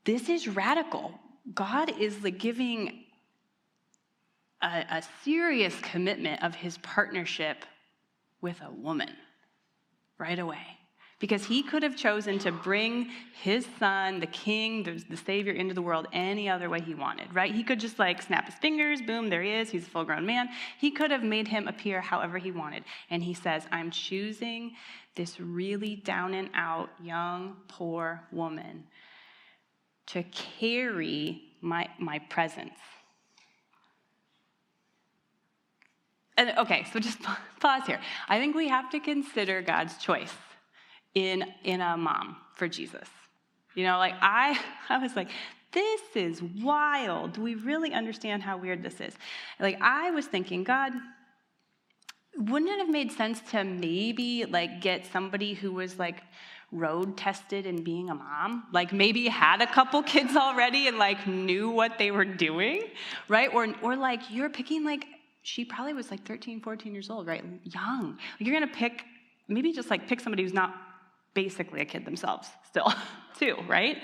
this 0.05 0.29
is 0.29 0.47
radical. 0.47 1.13
God 1.53 1.99
is 1.99 2.23
like 2.23 2.39
giving 2.39 3.03
a, 4.61 4.85
a 4.89 5.03
serious 5.23 5.75
commitment 5.81 6.43
of 6.43 6.55
his 6.55 6.77
partnership 6.79 7.65
with 8.41 8.59
a 8.61 8.71
woman 8.71 9.09
right 10.17 10.39
away 10.39 10.77
because 11.23 11.45
he 11.45 11.63
could 11.63 11.83
have 11.83 11.95
chosen 11.95 12.37
to 12.37 12.51
bring 12.51 13.09
his 13.31 13.65
son, 13.79 14.19
the 14.19 14.27
king, 14.27 14.83
the, 14.83 15.01
the, 15.09 15.15
savior, 15.15 15.53
into 15.53 15.73
the 15.73 15.81
world 15.81 16.05
any 16.11 16.49
other 16.49 16.69
way 16.69 16.81
he 16.81 16.93
wanted, 16.93 17.33
right? 17.33 17.55
He 17.55 17.63
could 17.63 17.79
just 17.79 17.97
like 17.97 18.21
snap 18.21 18.47
his 18.47 18.55
fingers, 18.55 19.01
boom, 19.01 19.29
there 19.29 19.41
he 19.41 19.51
is, 19.51 19.69
he's 19.69 19.87
a 19.87 19.89
full 19.89 20.03
grown 20.03 20.25
man. 20.25 20.49
He 20.77 20.91
could 20.91 21.11
have 21.11 21.23
made 21.23 21.47
him 21.47 21.69
appear 21.69 22.01
however 22.01 22.39
he 22.39 22.51
wanted. 22.51 22.83
And 23.09 23.23
he 23.23 23.33
says, 23.33 23.63
I'm 23.71 23.89
choosing 23.89 24.73
this 25.15 25.39
really 25.39 25.95
down 25.95 26.33
and 26.33 26.49
out, 26.53 26.89
young, 27.01 27.55
poor 27.69 28.21
woman 28.33 28.83
to 30.07 30.23
carry 30.23 31.41
my, 31.61 31.87
my 31.99 32.19
presence. 32.19 32.75
And 36.35 36.51
okay, 36.57 36.85
so 36.91 36.99
just 36.99 37.19
pause 37.61 37.83
here. 37.87 38.01
I 38.27 38.39
think 38.39 38.57
we 38.57 38.67
have 38.67 38.89
to 38.89 38.99
consider 38.99 39.61
God's 39.61 39.95
choice 39.95 40.33
in, 41.15 41.45
in 41.63 41.81
a 41.81 41.97
mom 41.97 42.37
for 42.55 42.67
Jesus. 42.67 43.07
You 43.75 43.85
know, 43.85 43.97
like 43.97 44.15
I, 44.21 44.59
I 44.89 44.97
was 44.97 45.15
like, 45.15 45.29
this 45.71 46.01
is 46.15 46.41
wild. 46.41 47.33
Do 47.33 47.41
we 47.41 47.55
really 47.55 47.93
understand 47.93 48.43
how 48.43 48.57
weird 48.57 48.83
this 48.83 49.01
is? 49.01 49.13
Like 49.59 49.81
I 49.81 50.11
was 50.11 50.27
thinking, 50.27 50.63
God, 50.63 50.93
wouldn't 52.37 52.71
it 52.71 52.79
have 52.79 52.89
made 52.89 53.11
sense 53.11 53.41
to 53.51 53.63
maybe 53.63 54.45
like 54.45 54.81
get 54.81 55.05
somebody 55.05 55.53
who 55.53 55.71
was 55.71 55.99
like 55.99 56.21
road 56.71 57.15
tested 57.15 57.65
in 57.65 57.83
being 57.83 58.09
a 58.09 58.15
mom, 58.15 58.63
like 58.71 58.91
maybe 58.91 59.27
had 59.27 59.61
a 59.61 59.67
couple 59.67 60.01
kids 60.13 60.35
already 60.35 60.87
and 60.87 60.97
like 60.97 61.27
knew 61.27 61.69
what 61.69 61.97
they 61.97 62.11
were 62.11 62.25
doing, 62.25 62.83
right? 63.27 63.53
Or, 63.53 63.67
or 63.81 63.95
like 63.95 64.21
you're 64.29 64.49
picking 64.49 64.83
like, 64.83 65.05
she 65.43 65.65
probably 65.65 65.93
was 65.93 66.09
like 66.09 66.25
13, 66.25 66.61
14 66.61 66.93
years 66.93 67.09
old, 67.09 67.27
right? 67.27 67.43
Young. 67.63 68.17
You're 68.39 68.53
gonna 68.53 68.71
pick, 68.71 69.03
maybe 69.47 69.71
just 69.73 69.89
like 69.89 70.07
pick 70.07 70.19
somebody 70.19 70.43
who's 70.43 70.53
not 70.53 70.73
basically 71.33 71.81
a 71.81 71.85
kid 71.85 72.05
themselves 72.05 72.47
still, 72.67 72.93
too, 73.39 73.55
right? 73.67 73.97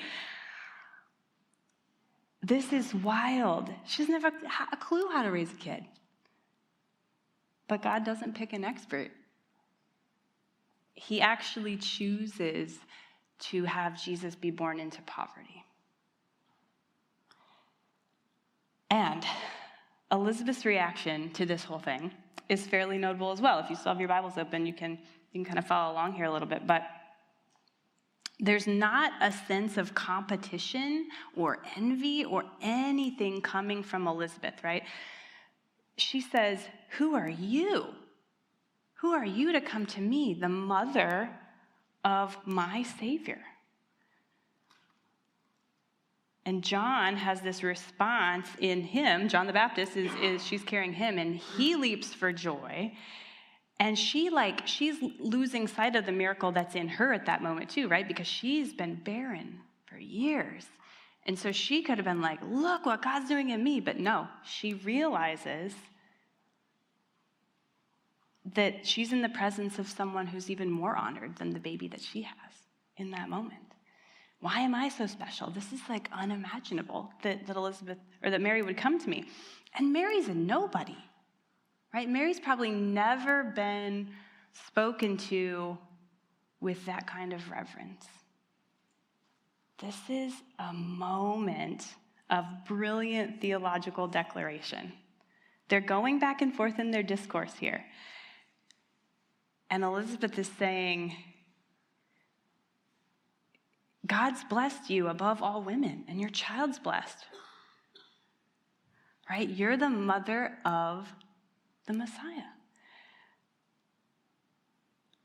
This 2.42 2.72
is 2.72 2.94
wild. 2.94 3.70
She 3.86 4.04
doesn't 4.04 4.22
have 4.22 4.34
a, 4.34 4.74
a 4.74 4.78
clue 4.78 5.08
how 5.12 5.24
to 5.24 5.32
raise 5.32 5.52
a 5.52 5.58
kid. 5.58 5.86
But 7.68 7.82
God 7.82 8.04
doesn't 8.04 8.36
pick 8.36 8.54
an 8.54 8.64
expert. 8.64 9.12
He 10.96 11.22
actually 11.22 11.78
chooses 11.78 12.80
to 13.40 13.64
have 13.66 14.02
Jesus 14.02 14.36
be 14.36 14.52
born 14.52 14.80
into 14.80 15.02
poverty. 15.04 15.64
And 18.90 19.24
Elizabeth's 20.12 20.66
reaction 20.66 21.30
to 21.34 21.46
this 21.46 21.64
whole 21.64 21.80
thing 21.80 22.12
is 22.50 22.66
fairly 22.66 22.98
notable 22.98 23.32
as 23.32 23.40
well. 23.40 23.60
If 23.60 23.70
you 23.70 23.76
still 23.76 23.92
have 23.94 24.00
your 24.00 24.10
Bibles 24.10 24.38
open, 24.38 24.66
you 24.66 24.74
can, 24.74 24.92
you 25.32 25.44
can 25.44 25.46
kind 25.46 25.60
of 25.60 25.68
follow 25.68 25.94
along 25.94 26.14
here 26.14 26.26
a 26.26 26.32
little 26.32 26.48
bit. 26.48 26.66
But 26.66 26.84
there's 28.40 28.68
not 28.68 29.12
a 29.22 29.32
sense 29.32 29.78
of 29.78 29.94
competition 29.94 31.10
or 31.36 31.60
envy 31.76 32.24
or 32.24 32.46
anything 32.62 33.42
coming 33.42 33.84
from 33.84 34.08
Elizabeth, 34.08 34.64
right? 34.64 34.84
She 35.98 36.22
says, 36.22 36.60
Who 36.98 37.16
are 37.16 37.30
you? 37.30 37.88
Who 38.96 39.12
are 39.12 39.26
you 39.26 39.52
to 39.54 39.62
come 39.62 39.86
to 39.88 40.02
me, 40.02 40.34
the 40.34 40.50
mother 40.50 41.30
of 42.06 42.38
my 42.46 42.84
Savior? 42.84 43.42
And 46.46 46.64
John 46.64 47.18
has 47.18 47.42
this 47.42 47.62
response 47.62 48.48
in 48.60 48.82
him. 48.82 49.28
John 49.28 49.48
the 49.48 49.54
Baptist 49.54 49.96
is, 49.98 50.12
is 50.22 50.46
she's 50.46 50.64
carrying 50.64 50.94
him, 50.94 51.18
and 51.18 51.36
he 51.36 51.76
leaps 51.76 52.14
for 52.14 52.32
joy. 52.32 52.94
And 53.80 53.98
she, 53.98 54.30
like, 54.30 54.68
she's 54.68 54.98
losing 55.20 55.68
sight 55.68 55.96
of 55.96 56.06
the 56.06 56.12
miracle 56.12 56.52
that's 56.52 56.76
in 56.76 56.90
her 56.90 57.14
at 57.14 57.26
that 57.28 57.42
moment, 57.42 57.70
too, 57.70 57.88
right? 57.88 58.08
Because 58.08 58.28
she's 58.28 58.74
been 58.74 58.96
barren 58.96 59.60
for 59.86 59.98
years. 59.98 60.66
And 61.26 61.40
so 61.40 61.52
she 61.52 61.82
could 61.82 61.98
have 61.98 62.06
been 62.06 62.22
like, 62.22 62.40
look 62.44 62.86
what 62.86 63.02
God's 63.02 63.30
doing 63.30 63.52
in 63.52 63.64
me. 63.64 63.80
But 63.80 63.98
no, 63.98 64.28
she 64.44 64.74
realizes 64.74 65.74
that 68.56 68.86
she's 68.86 69.14
in 69.14 69.22
the 69.22 69.30
presence 69.30 69.80
of 69.80 69.88
someone 69.88 70.28
who's 70.28 70.50
even 70.50 70.70
more 70.70 70.96
honored 70.96 71.38
than 71.38 71.52
the 71.52 71.60
baby 71.60 71.88
that 71.88 72.02
she 72.02 72.24
has 72.24 72.52
in 72.98 73.12
that 73.12 73.30
moment. 73.30 73.62
Why 74.42 74.60
am 74.60 74.74
I 74.74 74.90
so 74.90 75.06
special? 75.06 75.52
This 75.52 75.72
is 75.72 75.82
like 75.90 76.10
unimaginable 76.12 77.12
that, 77.24 77.46
that 77.48 77.56
Elizabeth 77.56 77.98
or 78.24 78.30
that 78.30 78.42
Mary 78.42 78.62
would 78.62 78.78
come 78.78 79.00
to 79.00 79.10
me. 79.10 79.26
And 79.78 79.94
Mary's 79.94 80.30
a 80.30 80.34
nobody 80.34 80.98
right? 81.94 82.10
Mary's 82.10 82.40
probably 82.40 82.72
never 82.72 83.44
been 83.44 84.10
spoken 84.68 85.18
to 85.18 85.78
with 86.60 86.86
that 86.86 87.08
kind 87.08 87.34
of 87.34 87.50
reverence. 87.50 88.06
This 89.80 89.98
is 90.10 90.34
a 90.60 90.74
moment 90.74 91.86
of 92.30 92.46
brilliant 92.68 93.42
theological 93.42 94.08
declaration. 94.08 94.92
They're 95.70 95.80
going 95.80 96.20
back 96.20 96.42
and 96.42 96.54
forth 96.54 96.80
in 96.80 96.92
their 96.92 97.04
discourse 97.04 97.54
here. 97.56 97.86
And 99.70 99.84
Elizabeth 99.84 100.38
is 100.38 100.50
saying, 100.60 101.16
God's 104.06 104.44
blessed 104.44 104.90
you 104.90 105.08
above 105.08 105.44
all 105.44 105.62
women, 105.62 106.06
and 106.08 106.20
your 106.20 106.32
child's 106.32 106.80
blessed. 106.80 107.26
Right? 109.30 109.48
You're 109.48 109.78
the 109.78 109.90
mother 109.90 110.58
of 110.66 111.08
the 111.90 111.94
Messiah. 111.94 112.54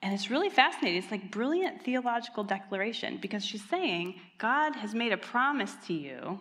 And 0.00 0.14
it's 0.14 0.30
really 0.30 0.48
fascinating. 0.48 1.02
It's 1.02 1.10
like 1.10 1.30
brilliant 1.30 1.82
theological 1.82 2.42
declaration 2.42 3.18
because 3.20 3.44
she's 3.44 3.64
saying 3.68 4.18
God 4.38 4.74
has 4.76 4.94
made 4.94 5.12
a 5.12 5.18
promise 5.18 5.74
to 5.86 5.92
you 5.92 6.40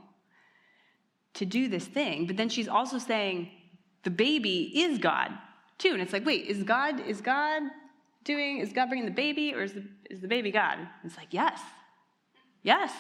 to 1.34 1.46
do 1.46 1.68
this 1.68 1.86
thing, 1.86 2.26
but 2.26 2.38
then 2.38 2.48
she's 2.48 2.70
also 2.70 2.98
saying 3.00 3.50
the 4.04 4.10
baby 4.10 4.72
is 4.82 4.98
God 4.98 5.32
too. 5.78 5.90
And 5.90 6.02
it's 6.02 6.14
like, 6.14 6.26
wait, 6.26 6.46
is 6.46 6.64
God 6.64 7.06
is 7.06 7.20
God 7.20 7.64
doing 8.24 8.60
is 8.60 8.72
God 8.72 8.88
bringing 8.88 9.06
the 9.06 9.12
baby 9.12 9.54
or 9.54 9.64
is 9.64 9.74
the 9.74 9.84
is 10.10 10.22
the 10.22 10.28
baby 10.30 10.52
God? 10.52 10.78
And 10.78 10.88
it's 11.04 11.18
like, 11.18 11.32
yes, 11.32 11.60
yes. 12.64 12.94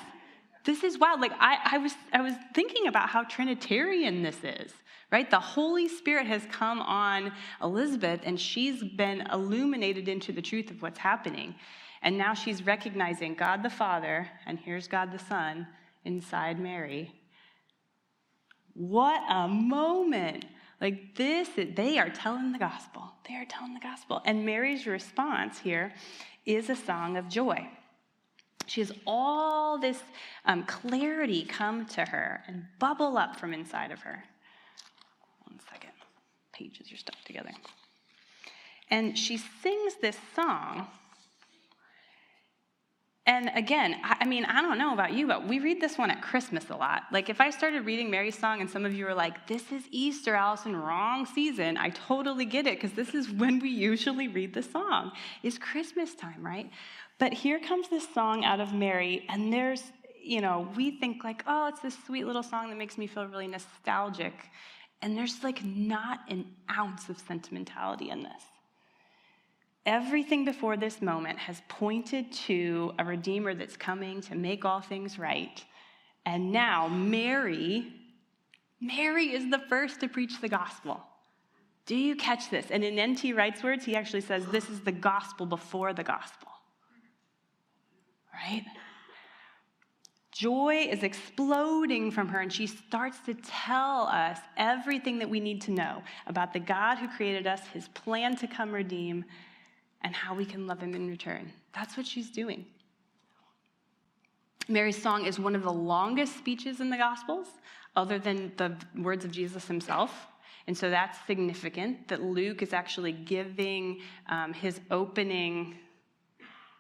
This 0.65 0.84
is 0.84 0.98
wild. 0.98 1.21
Like 1.21 1.34
I, 1.39 1.58
I 1.74 1.78
was 1.78 1.93
I 2.12 2.21
was 2.21 2.34
thinking 2.54 2.88
about 2.88 3.10
how 3.10 3.24
Trinitarian 3.24 4.24
this 4.24 4.43
is 4.43 4.74
right? 5.13 5.30
The 5.30 5.39
Holy 5.39 5.88
Spirit 5.88 6.26
has 6.26 6.41
come 6.52 6.82
on 6.82 7.32
Elizabeth 7.62 8.21
and 8.23 8.38
she's 8.38 8.84
been 8.84 9.21
illuminated 9.32 10.08
into 10.08 10.32
the 10.32 10.41
truth 10.41 10.71
of 10.71 10.82
what's 10.82 10.97
happening. 10.97 11.54
And 12.02 12.17
now 12.17 12.34
she's 12.34 12.65
recognizing 12.65 13.36
God 13.36 13.62
the 13.62 13.69
Father, 13.69 14.28
and 14.47 14.60
here's 14.60 14.88
God 14.88 15.12
the 15.12 15.19
Son 15.19 15.67
inside 16.04 16.60
Mary. 16.60 17.13
What 18.73 19.21
a 19.30 19.47
moment! 19.47 20.45
Like 20.82 21.15
this, 21.15 21.47
they 21.56 21.97
are 21.99 22.10
telling 22.10 22.52
the 22.52 22.60
gospel. 22.60 23.04
They 23.30 23.36
are 23.36 23.45
telling 23.45 23.76
the 23.76 23.80
gospel. 23.80 24.21
And 24.26 24.45
Mary's 24.45 24.86
response 24.88 25.60
here 25.60 25.93
is 26.45 26.69
a 26.69 26.76
song 26.76 27.15
of 27.15 27.30
joy. 27.30 27.69
She 28.65 28.82
has 28.82 28.91
all 29.06 29.78
this 29.78 30.02
um, 30.43 30.63
clarity 30.63 31.45
come 31.45 31.86
to 31.86 32.04
her 32.04 32.43
and 32.47 32.65
bubble 32.80 33.17
up 33.17 33.39
from 33.39 33.54
inside 33.54 33.91
of 33.91 33.99
her 33.99 34.23
pages 36.63 36.91
are 36.91 36.97
stuck 36.97 37.21
together. 37.26 37.52
And 38.89 39.17
she 39.17 39.38
sings 39.38 39.95
this 40.02 40.17
song. 40.36 40.88
And 43.26 43.49
again, 43.56 43.95
I 44.04 44.26
mean, 44.26 44.43
I 44.43 44.62
don't 44.62 44.78
know 44.78 44.93
about 44.93 45.13
you, 45.13 45.28
but 45.28 45.47
we 45.47 45.60
read 45.60 45.80
this 45.80 45.97
one 45.97 46.12
at 46.12 46.21
Christmas 46.21 46.69
a 46.69 46.76
lot. 46.76 47.04
Like, 47.10 47.30
if 47.30 47.39
I 47.39 47.52
started 47.52 47.86
reading 47.86 48.12
Mary's 48.12 48.38
song 48.38 48.60
and 48.60 48.69
some 48.69 48.86
of 48.86 48.93
you 48.93 49.06
were 49.06 49.13
like, 49.13 49.47
this 49.47 49.71
is 49.71 49.84
Easter, 49.91 50.36
Alison, 50.36 50.76
wrong 50.76 51.26
season, 51.26 51.78
I 51.78 51.89
totally 51.89 52.43
get 52.43 52.67
it, 52.67 52.76
because 52.76 52.91
this 52.91 53.15
is 53.15 53.32
when 53.32 53.60
we 53.60 53.69
usually 53.69 54.28
read 54.28 54.54
the 54.54 54.62
song. 54.62 55.13
It's 55.41 55.58
Christmas 55.58 56.13
time, 56.15 56.45
right? 56.45 56.69
But 57.17 57.32
here 57.32 57.62
comes 57.62 57.88
this 57.88 58.06
song 58.13 58.43
out 58.43 58.60
of 58.60 58.73
Mary, 58.73 59.26
and 59.30 59.54
there's, 59.54 59.84
you 60.21 60.41
know, 60.41 60.67
we 60.76 60.99
think 60.99 61.23
like, 61.23 61.43
oh, 61.47 61.67
it's 61.67 61.80
this 61.80 61.97
sweet 62.06 62.26
little 62.26 62.43
song 62.43 62.69
that 62.71 62.78
makes 62.78 62.97
me 62.97 63.08
feel 63.08 63.26
really 63.26 63.47
nostalgic. 63.47 64.34
And 65.04 65.18
there's 65.18 65.44
like 65.44 65.63
not 65.66 66.22
an 66.30 66.46
ounce 66.72 67.10
of 67.10 67.20
sentimentality 67.20 68.10
in 68.10 68.24
this. 68.24 68.42
Everything 69.86 70.46
before 70.46 70.78
this 70.78 71.02
moment 71.02 71.38
has 71.39 71.62
pointed 71.68 72.32
to 72.32 72.94
a 72.98 73.04
Redeemer 73.04 73.54
that's 73.54 73.76
coming 73.76 74.22
to 74.22 74.36
make 74.36 74.63
all 74.63 74.80
things 74.80 75.20
right. 75.20 75.62
And 76.26 76.54
now, 76.54 76.88
Mary, 76.88 77.92
Mary 78.80 79.26
is 79.26 79.52
the 79.52 79.60
first 79.68 80.00
to 80.00 80.08
preach 80.08 80.39
the 80.39 80.48
gospel. 80.48 81.02
Do 81.86 81.98
you 81.98 82.16
catch 82.16 82.50
this? 82.50 82.68
And 82.72 82.82
in 82.82 82.98
N.T. 82.98 83.34
Wright's 83.34 83.62
words, 83.62 83.84
he 83.84 83.98
actually 83.98 84.22
says 84.22 84.46
this 84.46 84.70
is 84.70 84.80
the 84.80 84.94
gospel 84.94 85.46
before 85.46 85.92
the 85.92 86.06
gospel. 86.06 86.48
Right? 88.34 88.63
Joy 90.34 90.88
is 90.89 91.04
exploding 91.04 92.10
from 92.10 92.28
her, 92.30 92.39
and 92.39 92.52
she 92.52 92.65
starts 92.65 93.19
to 93.28 93.36
tell 93.36 94.08
us 94.08 94.39
everything 94.58 95.19
that 95.19 95.30
we 95.30 95.39
need 95.39 95.62
to 95.62 95.72
know 95.72 96.02
about 96.26 96.54
the 96.54 96.60
God 96.60 96.98
who 96.98 97.08
created 97.08 97.46
us, 97.46 97.62
his 97.67 97.88
plan 97.89 98.36
to 98.38 98.48
come 98.48 98.72
redeem, 98.72 99.24
and 100.02 100.15
how 100.15 100.34
we 100.34 100.43
can 100.43 100.65
love 100.65 100.80
him 100.80 100.96
in 100.96 101.08
return. 101.08 101.54
That's 101.76 101.96
what 101.96 102.08
she's 102.08 102.32
doing. 102.32 102.65
Mary's 104.67 105.02
song 105.02 105.26
is 105.26 105.39
one 105.39 105.56
of 105.56 105.62
the 105.62 105.72
longest 105.72 106.36
speeches 106.36 106.80
in 106.80 106.89
the 106.89 106.98
Gospels, 106.98 107.48
other 107.96 108.17
than 108.17 108.52
the 108.58 108.76
words 108.98 109.24
of 109.24 109.32
Jesus 109.32 109.67
himself. 109.67 110.28
And 110.65 110.76
so 110.76 110.89
that's 110.89 111.17
significant 111.28 112.08
that 112.08 112.24
Luke 112.24 112.63
is 112.63 112.74
actually 112.74 113.12
giving 113.12 114.00
um, 114.30 114.52
his 114.54 114.80
opening 114.89 115.78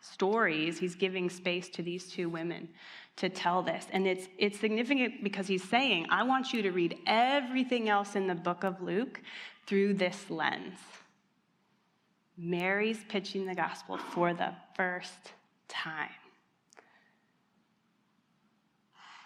stories, 0.01 0.79
he's 0.79 0.95
giving 0.95 1.29
space 1.29 1.69
to 1.69 1.83
these 1.83 2.09
two 2.09 2.29
women 2.29 2.67
to 3.17 3.29
tell 3.29 3.61
this. 3.61 3.85
And 3.91 4.07
it's, 4.07 4.27
it's 4.37 4.59
significant 4.59 5.23
because 5.23 5.47
he's 5.47 5.63
saying, 5.63 6.07
I 6.09 6.23
want 6.23 6.53
you 6.53 6.61
to 6.63 6.71
read 6.71 6.97
everything 7.05 7.89
else 7.89 8.15
in 8.15 8.27
the 8.27 8.35
book 8.35 8.63
of 8.63 8.81
Luke 8.81 9.21
through 9.67 9.95
this 9.95 10.29
lens. 10.29 10.77
Mary's 12.37 13.03
pitching 13.09 13.45
the 13.45 13.53
gospel 13.53 13.97
for 13.97 14.33
the 14.33 14.53
first 14.75 15.33
time. 15.67 16.09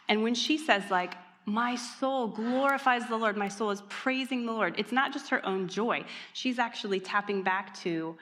And 0.09 0.23
when 0.23 0.35
she 0.35 0.57
says, 0.57 0.83
like, 0.89 1.15
my 1.45 1.75
soul 1.75 2.27
glorifies 2.27 3.07
the 3.07 3.15
Lord, 3.15 3.37
my 3.37 3.47
soul 3.47 3.71
is 3.71 3.81
praising 3.87 4.45
the 4.45 4.51
Lord, 4.51 4.75
it's 4.77 4.91
not 4.91 5.13
just 5.13 5.29
her 5.29 5.45
own 5.45 5.69
joy. 5.69 6.03
She's 6.33 6.59
actually 6.59 6.99
tapping 6.99 7.41
back 7.41 7.77
to 7.81 8.17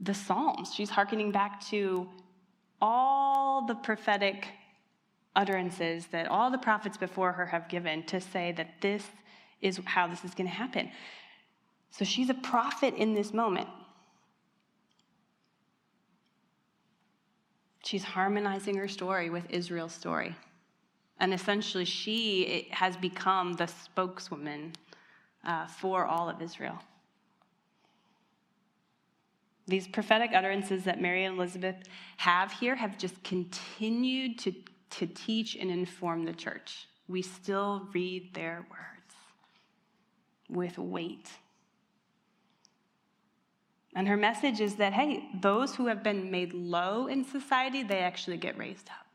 the 0.00 0.14
Psalms. 0.14 0.74
She's 0.74 0.90
hearkening 0.90 1.30
back 1.30 1.64
to 1.66 2.08
all 2.80 3.66
the 3.66 3.74
prophetic 3.76 4.48
utterances 5.38 6.06
that 6.08 6.26
all 6.26 6.50
the 6.50 6.58
prophets 6.58 6.96
before 6.96 7.32
her 7.32 7.46
have 7.46 7.68
given 7.68 8.02
to 8.02 8.20
say 8.20 8.52
that 8.52 8.80
this 8.80 9.04
is 9.62 9.80
how 9.84 10.08
this 10.08 10.24
is 10.24 10.34
going 10.34 10.48
to 10.48 10.54
happen. 10.54 10.90
So 11.90 12.04
she's 12.04 12.28
a 12.28 12.34
prophet 12.34 12.94
in 12.94 13.14
this 13.14 13.32
moment. 13.32 13.68
She's 17.84 18.02
harmonizing 18.02 18.76
her 18.76 18.88
story 18.88 19.30
with 19.30 19.44
Israel's 19.48 19.94
story. 19.94 20.34
And 21.20 21.32
essentially, 21.32 21.84
she 21.84 22.68
has 22.72 22.96
become 22.96 23.54
the 23.54 23.66
spokeswoman 23.66 24.72
uh, 25.44 25.66
for 25.68 26.04
all 26.04 26.28
of 26.28 26.42
Israel. 26.42 26.78
These 29.66 29.86
prophetic 29.86 30.32
utterances 30.34 30.84
that 30.84 31.00
Mary 31.00 31.24
and 31.24 31.36
Elizabeth 31.36 31.76
have 32.16 32.52
here 32.52 32.74
have 32.74 32.98
just 32.98 33.22
continued 33.22 34.38
to, 34.40 34.52
to 34.90 35.06
teach 35.06 35.56
and 35.56 35.70
inform 35.70 36.24
the 36.24 36.32
church. 36.32 36.88
We 37.08 37.22
still 37.22 37.88
read 37.92 38.34
their 38.34 38.66
words 38.70 39.14
with 40.48 40.78
weight. 40.78 41.30
And 43.94 44.06
her 44.06 44.16
message 44.16 44.60
is 44.60 44.76
that, 44.76 44.92
hey, 44.92 45.28
those 45.40 45.74
who 45.74 45.86
have 45.86 46.02
been 46.02 46.30
made 46.30 46.52
low 46.52 47.06
in 47.06 47.24
society, 47.24 47.82
they 47.82 47.98
actually 47.98 48.36
get 48.36 48.58
raised 48.58 48.88
up. 48.90 49.06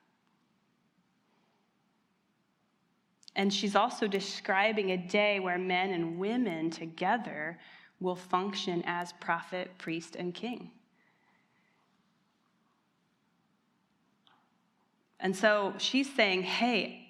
And 3.36 3.54
she's 3.54 3.76
also 3.76 4.08
describing 4.08 4.92
a 4.92 4.98
day 4.98 5.40
where 5.40 5.58
men 5.58 5.92
and 5.92 6.20
women 6.20 6.70
together 6.70 7.60
will 8.00 8.16
function 8.16 8.84
as 8.86 9.14
prophet, 9.14 9.72
priest, 9.78 10.16
and 10.16 10.34
king. 10.34 10.72
And 15.24 15.36
so 15.36 15.74
she's 15.80 16.14
saying, 16.14 16.44
hey, 16.44 17.08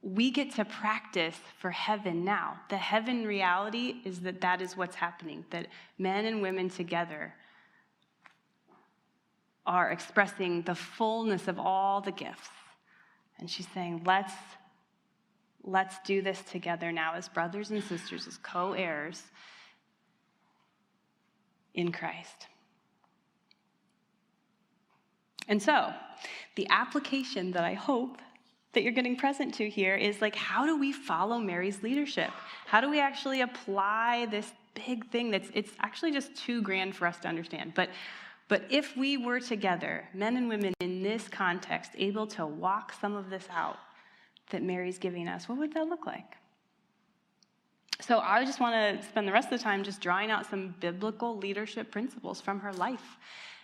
we 0.00 0.30
get 0.30 0.54
to 0.54 0.64
practice 0.64 1.36
for 1.58 1.70
heaven 1.70 2.24
now. 2.24 2.58
The 2.70 2.78
heaven 2.78 3.26
reality 3.26 3.96
is 4.06 4.20
that 4.20 4.40
that 4.40 4.62
is 4.62 4.78
what's 4.78 4.96
happening, 4.96 5.44
that 5.50 5.66
men 5.98 6.24
and 6.24 6.40
women 6.40 6.70
together 6.70 7.34
are 9.66 9.90
expressing 9.90 10.62
the 10.62 10.74
fullness 10.74 11.48
of 11.48 11.58
all 11.58 12.00
the 12.00 12.12
gifts. 12.12 12.48
And 13.38 13.50
she's 13.50 13.68
saying, 13.74 14.04
let's 14.06 14.32
Let's 15.64 15.96
do 16.04 16.22
this 16.22 16.40
together 16.50 16.92
now 16.92 17.14
as 17.14 17.28
brothers 17.28 17.70
and 17.70 17.84
sisters, 17.84 18.26
as 18.26 18.38
co 18.38 18.72
heirs 18.72 19.22
in 21.74 21.92
Christ. 21.92 22.46
And 25.48 25.62
so, 25.62 25.92
the 26.54 26.66
application 26.70 27.52
that 27.52 27.64
I 27.64 27.74
hope 27.74 28.18
that 28.72 28.82
you're 28.82 28.92
getting 28.92 29.16
present 29.16 29.54
to 29.54 29.68
here 29.68 29.94
is 29.94 30.20
like, 30.20 30.34
how 30.34 30.66
do 30.66 30.78
we 30.78 30.92
follow 30.92 31.38
Mary's 31.38 31.82
leadership? 31.82 32.30
How 32.66 32.80
do 32.80 32.90
we 32.90 33.00
actually 33.00 33.40
apply 33.40 34.26
this 34.30 34.52
big 34.74 35.10
thing 35.10 35.30
that's 35.30 35.50
it's 35.54 35.72
actually 35.80 36.12
just 36.12 36.36
too 36.36 36.62
grand 36.62 36.94
for 36.94 37.06
us 37.06 37.18
to 37.20 37.28
understand? 37.28 37.72
But 37.74 37.88
but 38.48 38.64
if 38.70 38.96
we 38.96 39.18
were 39.18 39.40
together, 39.40 40.08
men 40.14 40.36
and 40.36 40.48
women 40.48 40.72
in 40.80 41.02
this 41.02 41.28
context, 41.28 41.90
able 41.98 42.26
to 42.28 42.46
walk 42.46 42.94
some 42.98 43.14
of 43.14 43.28
this 43.28 43.46
out, 43.50 43.76
that 44.50 44.62
Mary's 44.62 44.98
giving 44.98 45.28
us, 45.28 45.48
what 45.48 45.58
would 45.58 45.74
that 45.74 45.86
look 45.86 46.06
like? 46.06 46.36
So 48.00 48.20
I 48.20 48.44
just 48.44 48.58
want 48.58 48.74
to 48.74 49.06
spend 49.06 49.28
the 49.28 49.32
rest 49.32 49.52
of 49.52 49.58
the 49.58 49.62
time 49.62 49.84
just 49.84 50.00
drawing 50.00 50.30
out 50.30 50.46
some 50.46 50.74
biblical 50.80 51.36
leadership 51.36 51.90
principles 51.90 52.40
from 52.40 52.60
her 52.60 52.72
life 52.72 53.18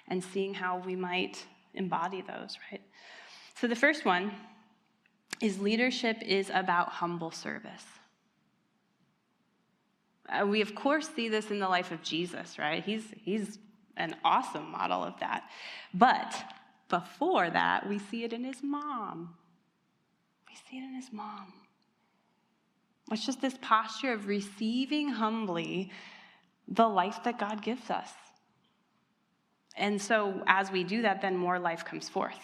and 0.09 0.23
seeing 0.23 0.53
how 0.53 0.83
we 0.85 0.97
might 0.97 1.47
embody 1.75 2.23
those, 2.23 2.59
right? 2.71 2.81
So 3.57 3.67
the 3.67 3.77
first 3.77 4.05
one 4.05 4.33
is 5.41 5.61
leadership 5.61 6.23
is 6.23 6.51
about 6.53 6.89
humble 6.89 7.31
service. 7.31 7.85
Uh, 10.29 10.47
we, 10.47 10.61
of 10.61 10.75
course, 10.75 11.09
see 11.15 11.29
this 11.29 11.51
in 11.51 11.59
the 11.59 11.69
life 11.69 11.91
of 11.91 12.03
Jesus, 12.03 12.59
right? 12.59 12.83
He's, 12.83 13.05
he's 13.23 13.59
an 13.97 14.17
awesome 14.25 14.71
model 14.71 15.05
of 15.05 15.19
that. 15.21 15.45
But 15.93 16.35
before 16.89 17.51
that, 17.51 17.89
we 17.89 17.99
see 17.99 18.25
it 18.25 18.33
in 18.33 18.45
his 18.45 18.63
mom, 18.63 19.35
we 20.49 20.55
see 20.69 20.79
it 20.79 20.85
in 20.85 20.95
his 20.95 21.13
mom. 21.13 21.53
It's 23.11 23.27
just 23.27 23.43
this 23.43 23.59
posture 23.61 24.13
of 24.13 24.27
receiving 24.27 25.11
humbly 25.11 25.91
the 26.67 26.89
life 26.89 27.21
that 27.25 27.39
God 27.39 27.61
gives 27.61 27.91
us. 27.91 28.09
And 29.77 30.01
so, 30.01 30.43
as 30.47 30.71
we 30.71 30.85
do 30.85 31.03
that, 31.03 31.21
then 31.21 31.37
more 31.37 31.59
life 31.59 31.85
comes 31.85 32.09
forth. 32.09 32.39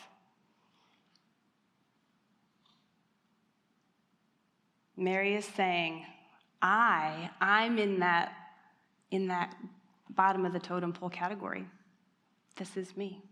Mary 4.97 5.35
is 5.35 5.45
saying, 5.45 6.05
I, 6.61 7.31
I'm 7.41 7.79
in 7.79 8.01
that, 8.01 8.33
in 9.11 9.29
that 9.29 9.55
bottom 10.11 10.45
of 10.45 10.53
the 10.53 10.59
totem 10.59 10.93
pole 10.93 11.09
category. 11.09 11.65
This 12.57 12.77
is 12.77 12.97
me 12.97 13.23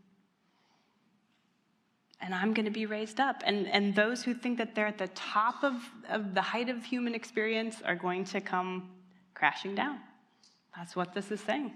and 2.20 2.34
I'm 2.34 2.52
going 2.52 2.64
to 2.64 2.70
be 2.70 2.86
raised 2.86 3.20
up. 3.20 3.42
And, 3.46 3.68
and 3.68 3.94
those 3.94 4.22
who 4.22 4.34
think 4.34 4.58
that 4.58 4.74
they're 4.74 4.86
at 4.86 4.98
the 4.98 5.08
top 5.08 5.62
of, 5.62 5.74
of 6.08 6.34
the 6.34 6.42
height 6.42 6.68
of 6.68 6.84
human 6.84 7.14
experience 7.14 7.80
are 7.84 7.94
going 7.94 8.24
to 8.26 8.40
come 8.40 8.90
crashing 9.34 9.74
down. 9.74 9.98
That's 10.76 10.96
what 10.96 11.14
this 11.14 11.30
is 11.30 11.40
saying. 11.40 11.72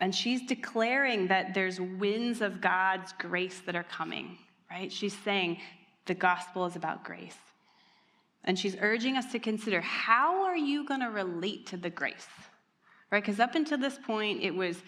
And 0.00 0.14
she's 0.14 0.42
declaring 0.42 1.26
that 1.28 1.52
there's 1.52 1.80
winds 1.80 2.40
of 2.40 2.60
God's 2.60 3.12
grace 3.18 3.60
that 3.66 3.76
are 3.76 3.84
coming, 3.84 4.38
right? 4.70 4.90
She's 4.90 5.16
saying 5.24 5.58
the 6.06 6.14
gospel 6.14 6.64
is 6.64 6.74
about 6.74 7.04
grace. 7.04 7.36
And 8.44 8.58
she's 8.58 8.76
urging 8.80 9.18
us 9.18 9.30
to 9.32 9.38
consider 9.38 9.82
how 9.82 10.42
are 10.44 10.56
you 10.56 10.86
going 10.86 11.00
to 11.00 11.10
relate 11.10 11.66
to 11.66 11.76
the 11.76 11.90
grace? 11.90 12.26
Right? 13.10 13.22
Because 13.22 13.40
up 13.40 13.54
until 13.54 13.76
this 13.76 13.98
point, 13.98 14.42
it 14.42 14.54
was 14.54 14.82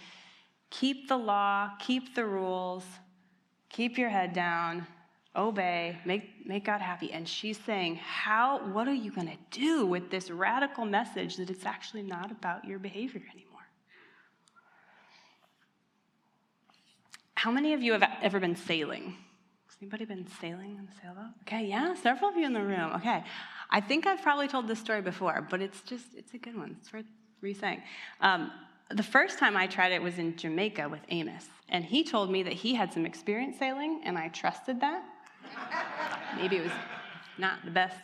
keep 0.70 1.08
the 1.08 1.18
law, 1.18 1.72
keep 1.78 2.14
the 2.14 2.24
rules, 2.24 2.84
keep 3.68 3.98
your 3.98 4.08
head 4.08 4.32
down, 4.32 4.86
obey, 5.36 5.98
make, 6.06 6.46
make 6.46 6.64
God 6.64 6.80
happy. 6.80 7.12
And 7.12 7.28
she's 7.28 7.58
saying, 7.58 7.96
How, 7.96 8.66
what 8.72 8.88
are 8.88 8.94
you 8.94 9.12
going 9.12 9.28
to 9.28 9.38
do 9.50 9.84
with 9.84 10.10
this 10.10 10.30
radical 10.30 10.86
message 10.86 11.36
that 11.36 11.50
it's 11.50 11.66
actually 11.66 12.02
not 12.02 12.30
about 12.30 12.64
your 12.64 12.78
behavior 12.78 13.22
anymore? 13.30 13.51
How 17.42 17.50
many 17.50 17.72
of 17.74 17.82
you 17.82 17.90
have 17.90 18.04
ever 18.22 18.38
been 18.38 18.54
sailing? 18.54 19.16
Has 19.66 19.76
anybody 19.82 20.04
been 20.04 20.28
sailing 20.40 20.78
on 20.78 20.88
a 20.88 21.02
sailboat? 21.02 21.32
Okay, 21.40 21.66
yeah, 21.66 21.92
several 21.96 22.30
of 22.30 22.36
you 22.36 22.46
in 22.46 22.52
the 22.52 22.62
room. 22.62 22.92
Okay. 22.94 23.24
I 23.68 23.80
think 23.80 24.06
I've 24.06 24.22
probably 24.22 24.46
told 24.46 24.68
this 24.68 24.78
story 24.78 25.02
before, 25.02 25.44
but 25.50 25.60
it's 25.60 25.80
just, 25.80 26.04
it's 26.16 26.34
a 26.34 26.38
good 26.38 26.56
one. 26.56 26.76
It's 26.80 26.92
worth 26.92 27.04
re 27.40 27.52
saying. 27.52 27.82
Um, 28.20 28.52
the 28.90 29.02
first 29.02 29.40
time 29.40 29.56
I 29.56 29.66
tried 29.66 29.90
it 29.90 30.00
was 30.00 30.18
in 30.18 30.36
Jamaica 30.36 30.88
with 30.88 31.00
Amos, 31.08 31.46
and 31.68 31.84
he 31.84 32.04
told 32.04 32.30
me 32.30 32.44
that 32.44 32.52
he 32.52 32.76
had 32.76 32.92
some 32.92 33.04
experience 33.04 33.58
sailing, 33.58 34.02
and 34.04 34.16
I 34.16 34.28
trusted 34.28 34.80
that. 34.80 35.02
Maybe 36.36 36.58
it 36.58 36.62
was 36.62 36.72
not 37.38 37.64
the 37.64 37.72
best 37.72 37.98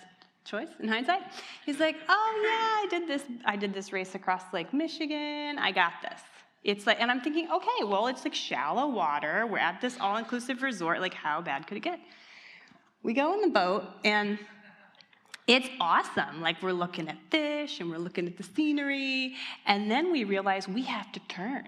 choice 0.44 0.70
in 0.80 0.88
hindsight. 0.88 1.22
He's 1.64 1.78
like, 1.78 1.94
"Oh 2.08 2.40
yeah, 2.42 2.82
I 2.82 2.86
did 2.90 3.06
this. 3.06 3.22
I 3.44 3.54
did 3.54 3.72
this 3.72 3.92
race 3.92 4.16
across 4.16 4.42
Lake 4.52 4.74
Michigan. 4.74 5.60
I 5.60 5.70
got 5.70 5.92
this." 6.02 6.22
It's 6.64 6.86
like, 6.86 7.00
and 7.00 7.10
I'm 7.10 7.20
thinking, 7.20 7.50
okay, 7.50 7.84
well, 7.84 8.08
it's 8.08 8.24
like 8.24 8.34
shallow 8.34 8.88
water. 8.88 9.46
We're 9.46 9.58
at 9.58 9.80
this 9.80 9.96
all-inclusive 10.00 10.62
resort. 10.62 11.00
Like, 11.00 11.14
how 11.14 11.40
bad 11.40 11.66
could 11.66 11.76
it 11.76 11.82
get? 11.82 12.00
We 13.02 13.14
go 13.14 13.32
in 13.34 13.40
the 13.40 13.48
boat, 13.48 13.84
and 14.04 14.38
it's 15.48 15.68
awesome. 15.80 16.42
Like 16.42 16.62
we're 16.62 16.72
looking 16.72 17.08
at 17.08 17.16
fish 17.30 17.80
and 17.80 17.90
we're 17.90 17.96
looking 17.98 18.26
at 18.26 18.36
the 18.36 18.42
scenery. 18.42 19.34
And 19.66 19.90
then 19.90 20.12
we 20.12 20.24
realize 20.24 20.68
we 20.68 20.82
have 20.82 21.10
to 21.12 21.20
turn 21.20 21.66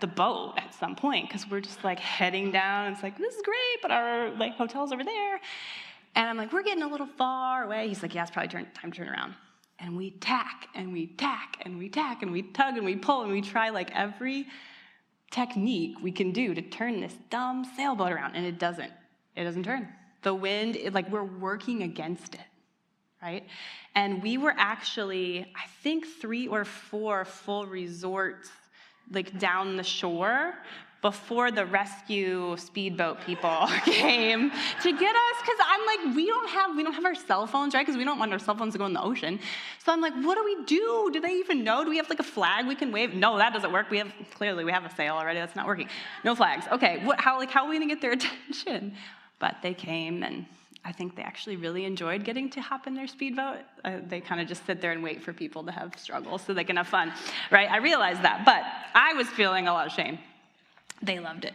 the 0.00 0.08
boat 0.08 0.54
at 0.56 0.74
some 0.74 0.96
point 0.96 1.28
because 1.28 1.48
we're 1.48 1.60
just 1.60 1.84
like 1.84 2.00
heading 2.00 2.50
down. 2.50 2.92
It's 2.92 3.02
like, 3.04 3.16
this 3.16 3.34
is 3.34 3.42
great, 3.42 3.82
but 3.82 3.92
our 3.92 4.30
like 4.30 4.54
hotel's 4.54 4.92
over 4.92 5.04
there. 5.04 5.40
And 6.16 6.28
I'm 6.28 6.36
like, 6.36 6.52
we're 6.52 6.64
getting 6.64 6.82
a 6.82 6.88
little 6.88 7.06
far 7.06 7.62
away. 7.64 7.86
He's 7.86 8.02
like, 8.02 8.16
yeah, 8.16 8.22
it's 8.22 8.32
probably 8.32 8.48
turn, 8.48 8.66
time 8.74 8.90
to 8.90 8.98
turn 8.98 9.08
around. 9.08 9.34
And 9.82 9.96
we 9.96 10.12
tack 10.12 10.68
and 10.74 10.92
we 10.92 11.08
tack 11.08 11.56
and 11.62 11.78
we 11.78 11.88
tack 11.88 12.22
and 12.22 12.30
we 12.30 12.42
tug 12.42 12.76
and 12.76 12.86
we 12.86 12.96
pull 12.96 13.22
and 13.22 13.32
we 13.32 13.42
try 13.42 13.70
like 13.70 13.90
every 13.94 14.46
technique 15.30 15.96
we 16.00 16.12
can 16.12 16.30
do 16.30 16.54
to 16.54 16.62
turn 16.62 17.00
this 17.00 17.14
dumb 17.30 17.66
sailboat 17.76 18.12
around. 18.12 18.36
And 18.36 18.46
it 18.46 18.58
doesn't. 18.58 18.92
It 19.34 19.44
doesn't 19.44 19.64
turn. 19.64 19.88
The 20.22 20.34
wind, 20.34 20.76
it, 20.76 20.94
like 20.94 21.10
we're 21.10 21.24
working 21.24 21.82
against 21.82 22.34
it 22.34 22.40
right? 23.22 23.46
And 23.94 24.22
we 24.22 24.36
were 24.36 24.54
actually, 24.56 25.46
I 25.54 25.66
think, 25.82 26.06
three 26.06 26.48
or 26.48 26.64
four 26.64 27.24
full 27.24 27.66
resorts 27.66 28.50
like 29.10 29.38
down 29.38 29.76
the 29.76 29.82
shore 29.82 30.54
before 31.02 31.50
the 31.50 31.66
rescue 31.66 32.56
speedboat 32.56 33.20
people 33.26 33.66
came 33.84 34.50
to 34.80 34.92
get 34.92 35.16
us 35.16 35.36
because 35.40 35.58
i'm 35.66 35.84
like 35.84 36.16
we 36.16 36.26
don't 36.26 36.48
have 36.48 36.76
we 36.76 36.82
don't 36.82 36.92
have 36.94 37.04
our 37.04 37.14
cell 37.14 37.46
phones 37.46 37.74
right? 37.74 37.84
Because 37.84 37.98
we 37.98 38.04
don't 38.04 38.18
want 38.18 38.32
our 38.32 38.38
cell 38.38 38.56
phones 38.56 38.72
to 38.72 38.78
go 38.78 38.86
in 38.86 38.92
the 38.92 39.02
ocean. 39.02 39.38
So 39.84 39.92
i'm 39.92 40.00
like 40.00 40.14
what 40.14 40.36
do 40.36 40.44
we 40.44 40.64
do? 40.64 41.10
Do 41.12 41.20
they 41.20 41.34
even 41.34 41.64
know? 41.64 41.84
Do 41.84 41.90
we 41.90 41.96
have 41.96 42.08
like 42.08 42.20
a 42.20 42.24
flag 42.24 42.66
we 42.66 42.74
can 42.74 42.92
wave? 42.92 43.14
No 43.14 43.36
that 43.38 43.52
doesn't 43.52 43.72
work. 43.72 43.90
We 43.90 43.98
have 43.98 44.12
clearly 44.34 44.64
we 44.64 44.72
have 44.72 44.84
a 44.84 44.94
sail 44.94 45.14
already. 45.14 45.40
That's 45.40 45.56
not 45.56 45.66
working. 45.66 45.88
No 46.24 46.34
flags. 46.34 46.66
Okay 46.70 47.04
what, 47.04 47.20
how 47.20 47.38
like 47.38 47.50
how 47.50 47.64
are 47.64 47.68
we 47.68 47.76
going 47.76 47.88
to 47.88 47.94
get 47.94 48.00
their 48.00 48.12
attention? 48.18 48.94
But 49.40 49.56
they 49.62 49.74
came 49.74 50.22
and 50.22 50.46
I 50.84 50.92
think 50.92 51.14
they 51.14 51.22
actually 51.22 51.56
really 51.56 51.84
enjoyed 51.84 52.24
getting 52.24 52.50
to 52.50 52.60
hop 52.60 52.86
in 52.86 52.94
their 52.94 53.06
speedboat. 53.06 53.58
Uh, 53.84 53.98
they 54.08 54.20
kind 54.20 54.40
of 54.40 54.48
just 54.48 54.66
sit 54.66 54.80
there 54.80 54.90
and 54.92 55.02
wait 55.02 55.22
for 55.22 55.32
people 55.32 55.62
to 55.64 55.72
have 55.72 55.96
struggles 55.96 56.42
so 56.42 56.52
they 56.54 56.64
can 56.64 56.76
have 56.76 56.88
fun, 56.88 57.12
right? 57.52 57.70
I 57.70 57.76
realized 57.76 58.22
that, 58.22 58.44
but 58.44 58.64
I 58.94 59.14
was 59.14 59.28
feeling 59.28 59.68
a 59.68 59.72
lot 59.72 59.86
of 59.86 59.92
shame. 59.92 60.18
They 61.02 61.18
loved 61.18 61.44
it. 61.44 61.54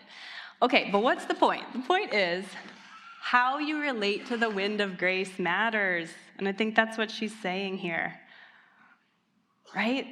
Okay, 0.62 0.90
but 0.92 1.02
what's 1.02 1.26
the 1.26 1.34
point? 1.34 1.64
The 1.74 1.80
point 1.80 2.14
is 2.14 2.46
how 3.22 3.60
you 3.60 3.80
relate 3.80 4.26
to 4.28 4.38
the 4.38 4.50
wind 4.50 4.82
of 4.82 4.98
grace 4.98 5.38
matters. 5.38 6.10
And 6.38 6.48
I 6.48 6.52
think 6.52 6.76
that's 6.76 6.98
what 6.98 7.12
she's 7.12 7.38
saying 7.42 7.78
here, 7.78 8.20
right? 9.76 10.08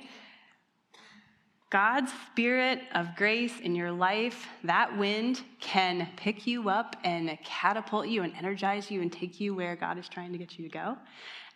God's 1.70 2.12
spirit 2.32 2.80
of 2.94 3.16
grace 3.16 3.60
in 3.60 3.76
your 3.76 3.92
life, 3.92 4.48
that 4.64 4.98
wind 4.98 5.42
can 5.60 6.08
pick 6.16 6.46
you 6.46 6.70
up 6.70 6.96
and 7.04 7.38
catapult 7.44 8.08
you 8.08 8.24
and 8.24 8.34
energize 8.38 8.92
you 8.92 9.02
and 9.02 9.12
take 9.12 9.40
you 9.40 9.56
where 9.56 9.76
God 9.76 9.98
is 9.98 10.08
trying 10.08 10.32
to 10.32 10.38
get 10.38 10.58
you 10.58 10.70
to 10.70 10.72
go. 10.72 10.98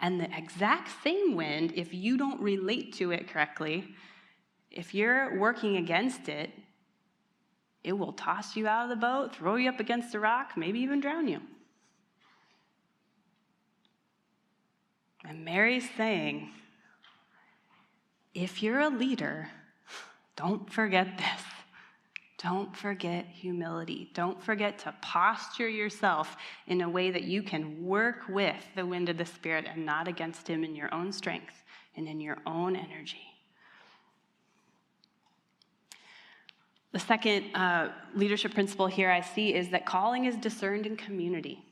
And 0.01 0.19
the 0.19 0.35
exact 0.35 0.89
same 1.03 1.35
wind, 1.35 1.73
if 1.75 1.93
you 1.93 2.17
don't 2.17 2.41
relate 2.41 2.93
to 2.95 3.11
it 3.11 3.29
correctly, 3.29 3.95
if 4.71 4.93
you're 4.93 5.37
working 5.39 5.77
against 5.77 6.27
it, 6.27 6.49
it 7.83 7.93
will 7.93 8.13
toss 8.13 8.55
you 8.55 8.67
out 8.67 8.83
of 8.83 8.89
the 8.89 8.95
boat, 8.95 9.35
throw 9.35 9.55
you 9.55 9.69
up 9.69 9.79
against 9.79 10.13
a 10.15 10.19
rock, 10.19 10.51
maybe 10.57 10.79
even 10.79 10.99
drown 10.99 11.27
you. 11.27 11.39
And 15.25 15.45
Mary's 15.45 15.89
saying, 15.95 16.49
if 18.33 18.61
you're 18.63 18.79
a 18.79 18.89
leader, 18.89 19.49
don't 20.35 20.71
forget 20.71 21.17
this. 21.17 21.41
Don't 22.41 22.75
forget 22.75 23.25
humility. 23.25 24.11
Don't 24.13 24.41
forget 24.41 24.79
to 24.79 24.95
posture 25.01 25.67
yourself 25.67 26.37
in 26.67 26.79
a 26.81 26.89
way 26.89 27.11
that 27.11 27.23
you 27.23 27.43
can 27.43 27.85
work 27.85 28.29
with 28.29 28.63
the 28.75 28.85
wind 28.85 29.09
of 29.09 29.17
the 29.17 29.25
Spirit 29.25 29.65
and 29.69 29.85
not 29.85 30.07
against 30.07 30.47
Him 30.47 30.63
in 30.63 30.73
your 30.73 30.93
own 30.93 31.11
strength 31.11 31.63
and 31.97 32.07
in 32.07 32.21
your 32.21 32.37
own 32.45 32.77
energy. 32.77 33.28
The 36.91 36.99
second 36.99 37.55
uh, 37.55 37.91
leadership 38.15 38.53
principle 38.53 38.87
here 38.87 39.11
I 39.11 39.21
see 39.21 39.53
is 39.53 39.69
that 39.69 39.85
calling 39.85 40.25
is 40.25 40.35
discerned 40.37 40.85
in 40.85 40.97
community. 40.97 41.63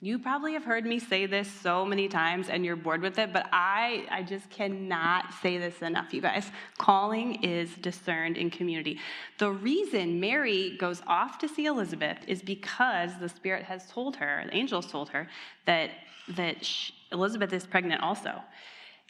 You 0.00 0.18
probably 0.18 0.52
have 0.52 0.64
heard 0.64 0.84
me 0.84 0.98
say 0.98 1.24
this 1.24 1.50
so 1.50 1.84
many 1.84 2.06
times 2.06 2.50
and 2.50 2.64
you're 2.64 2.76
bored 2.76 3.00
with 3.00 3.18
it, 3.18 3.32
but 3.32 3.48
I, 3.50 4.06
I 4.10 4.22
just 4.22 4.48
cannot 4.50 5.32
say 5.40 5.56
this 5.56 5.80
enough, 5.80 6.12
you 6.12 6.20
guys. 6.20 6.50
Calling 6.76 7.42
is 7.42 7.74
discerned 7.76 8.36
in 8.36 8.50
community. 8.50 8.98
The 9.38 9.50
reason 9.50 10.20
Mary 10.20 10.76
goes 10.78 11.02
off 11.06 11.38
to 11.38 11.48
see 11.48 11.64
Elizabeth 11.64 12.18
is 12.26 12.42
because 12.42 13.18
the 13.18 13.28
Spirit 13.28 13.64
has 13.64 13.90
told 13.90 14.16
her, 14.16 14.42
the 14.46 14.54
angels 14.54 14.86
told 14.86 15.08
her, 15.10 15.28
that, 15.64 15.90
that 16.28 16.62
she, 16.62 16.92
Elizabeth 17.10 17.52
is 17.54 17.66
pregnant 17.66 18.02
also. 18.02 18.42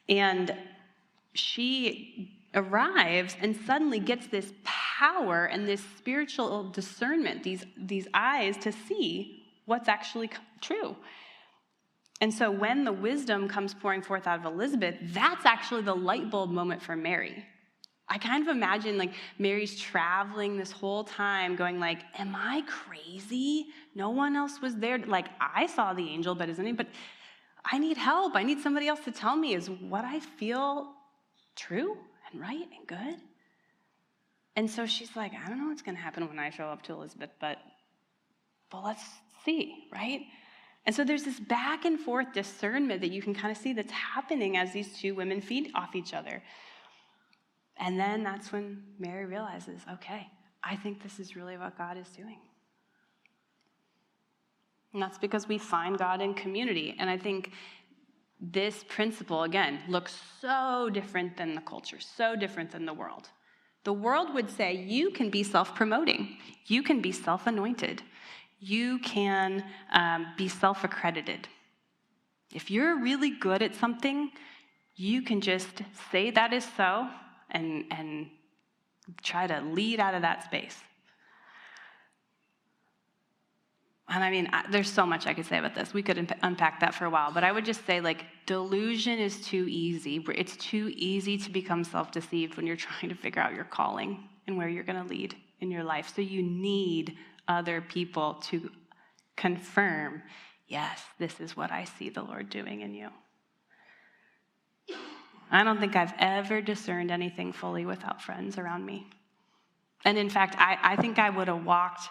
And 0.08 0.54
she 1.34 2.40
arrives 2.54 3.36
and 3.40 3.56
suddenly 3.66 3.98
gets 3.98 4.28
this 4.28 4.52
power 4.98 5.46
and 5.46 5.68
this 5.68 5.82
spiritual 5.98 6.70
discernment, 6.70 7.42
these, 7.42 7.64
these 7.76 8.06
eyes 8.14 8.56
to 8.58 8.72
see 8.72 9.44
what's 9.66 9.88
actually 9.88 10.30
true. 10.60 10.96
And 12.20 12.32
so 12.32 12.50
when 12.50 12.84
the 12.84 12.92
wisdom 12.92 13.46
comes 13.46 13.74
pouring 13.74 14.00
forth 14.00 14.26
out 14.26 14.38
of 14.38 14.46
Elizabeth, 14.46 14.94
that's 15.12 15.44
actually 15.44 15.82
the 15.82 15.94
light 15.94 16.30
bulb 16.30 16.50
moment 16.50 16.80
for 16.80 16.96
Mary. 16.96 17.44
I 18.08 18.18
kind 18.18 18.42
of 18.42 18.48
imagine 18.48 18.96
like 18.96 19.12
Mary's 19.38 19.78
traveling 19.78 20.56
this 20.56 20.70
whole 20.70 21.04
time 21.04 21.56
going 21.56 21.78
like, 21.78 21.98
am 22.16 22.34
I 22.34 22.62
crazy? 22.66 23.66
No 23.94 24.10
one 24.10 24.36
else 24.36 24.62
was 24.62 24.76
there. 24.76 24.98
Like 24.98 25.26
I 25.40 25.66
saw 25.66 25.92
the 25.92 26.08
angel, 26.08 26.34
but 26.34 26.48
isn't 26.48 26.66
it? 26.66 26.76
But 26.76 26.86
I 27.64 27.78
need 27.78 27.96
help. 27.96 28.36
I 28.36 28.44
need 28.44 28.60
somebody 28.60 28.86
else 28.86 29.00
to 29.00 29.10
tell 29.10 29.36
me 29.36 29.54
is 29.54 29.68
what 29.68 30.04
I 30.04 30.20
feel 30.20 30.92
true 31.56 31.98
and 32.30 32.40
right 32.40 32.68
and 32.78 32.86
good. 32.86 33.20
And 34.56 34.70
so 34.70 34.86
she's 34.86 35.14
like, 35.14 35.32
I 35.34 35.48
don't 35.48 35.58
know 35.60 35.68
what's 35.68 35.82
going 35.82 35.96
to 35.96 36.02
happen 36.02 36.26
when 36.26 36.38
I 36.38 36.50
show 36.50 36.66
up 36.66 36.82
to 36.84 36.92
Elizabeth, 36.94 37.30
but 37.40 37.58
but 38.70 38.82
let's 38.82 39.04
see, 39.44 39.86
right? 39.92 40.22
And 40.86 40.94
so 40.94 41.04
there's 41.04 41.24
this 41.24 41.40
back 41.40 41.84
and 41.84 41.98
forth 41.98 42.32
discernment 42.32 43.00
that 43.00 43.10
you 43.10 43.22
can 43.22 43.34
kind 43.34 43.50
of 43.50 43.56
see 43.56 43.72
that's 43.72 43.92
happening 43.92 44.56
as 44.56 44.72
these 44.72 44.96
two 44.98 45.14
women 45.14 45.40
feed 45.40 45.70
off 45.74 45.94
each 45.94 46.14
other. 46.14 46.42
And 47.78 47.98
then 47.98 48.22
that's 48.22 48.52
when 48.52 48.82
Mary 48.98 49.26
realizes, 49.26 49.82
okay, 49.92 50.28
I 50.62 50.76
think 50.76 51.02
this 51.02 51.18
is 51.18 51.36
really 51.36 51.56
what 51.56 51.76
God 51.76 51.98
is 51.98 52.08
doing. 52.08 52.38
And 54.92 55.02
that's 55.02 55.18
because 55.18 55.46
we 55.46 55.58
find 55.58 55.98
God 55.98 56.22
in 56.22 56.34
community. 56.34 56.96
And 56.98 57.10
I 57.10 57.18
think 57.18 57.50
this 58.40 58.84
principle, 58.88 59.42
again, 59.42 59.80
looks 59.88 60.18
so 60.40 60.88
different 60.92 61.36
than 61.36 61.54
the 61.54 61.60
culture, 61.60 61.98
so 62.00 62.34
different 62.36 62.70
than 62.70 62.86
the 62.86 62.94
world. 62.94 63.28
The 63.86 63.92
world 63.92 64.34
would 64.34 64.50
say 64.50 64.74
you 64.74 65.12
can 65.12 65.30
be 65.30 65.44
self 65.44 65.76
promoting, 65.76 66.38
you 66.66 66.82
can 66.82 67.00
be 67.00 67.12
self 67.12 67.46
anointed, 67.46 68.02
you 68.58 68.98
can 68.98 69.64
um, 69.92 70.26
be 70.36 70.48
self 70.48 70.82
accredited. 70.82 71.46
If 72.52 72.68
you're 72.68 73.00
really 73.00 73.30
good 73.30 73.62
at 73.62 73.76
something, 73.76 74.32
you 74.96 75.22
can 75.22 75.40
just 75.40 75.82
say 76.10 76.32
that 76.32 76.52
is 76.52 76.66
so 76.76 77.08
and, 77.52 77.84
and 77.92 78.26
try 79.22 79.46
to 79.46 79.60
lead 79.60 80.00
out 80.00 80.14
of 80.14 80.22
that 80.22 80.42
space. 80.42 80.78
And 84.08 84.22
I 84.22 84.30
mean, 84.30 84.48
there's 84.70 84.90
so 84.90 85.04
much 85.04 85.26
I 85.26 85.34
could 85.34 85.46
say 85.46 85.58
about 85.58 85.74
this. 85.74 85.92
We 85.92 86.02
could 86.02 86.32
unpack 86.42 86.80
that 86.80 86.94
for 86.94 87.06
a 87.06 87.10
while, 87.10 87.32
but 87.32 87.42
I 87.42 87.50
would 87.50 87.64
just 87.64 87.84
say, 87.86 88.00
like, 88.00 88.24
delusion 88.46 89.18
is 89.18 89.44
too 89.44 89.66
easy. 89.68 90.24
It's 90.34 90.56
too 90.56 90.92
easy 90.94 91.36
to 91.38 91.50
become 91.50 91.82
self 91.82 92.12
deceived 92.12 92.56
when 92.56 92.66
you're 92.66 92.76
trying 92.88 93.08
to 93.08 93.16
figure 93.16 93.42
out 93.42 93.54
your 93.54 93.64
calling 93.64 94.28
and 94.46 94.56
where 94.56 94.68
you're 94.68 94.84
going 94.84 95.02
to 95.02 95.08
lead 95.08 95.34
in 95.60 95.70
your 95.70 95.82
life. 95.82 96.12
So 96.14 96.22
you 96.22 96.42
need 96.42 97.16
other 97.48 97.80
people 97.80 98.34
to 98.44 98.70
confirm, 99.36 100.22
yes, 100.68 101.02
this 101.18 101.40
is 101.40 101.56
what 101.56 101.72
I 101.72 101.84
see 101.84 102.08
the 102.08 102.22
Lord 102.22 102.48
doing 102.48 102.82
in 102.82 102.94
you. 102.94 103.08
I 105.50 105.62
don't 105.62 105.78
think 105.78 105.94
I've 105.94 106.14
ever 106.18 106.60
discerned 106.60 107.10
anything 107.10 107.52
fully 107.52 107.86
without 107.86 108.22
friends 108.22 108.58
around 108.58 108.84
me. 108.84 109.08
And 110.04 110.18
in 110.18 110.28
fact, 110.28 110.56
I, 110.58 110.78
I 110.82 110.96
think 110.96 111.18
I 111.18 111.30
would 111.30 111.48
have 111.48 111.64
walked, 111.64 112.08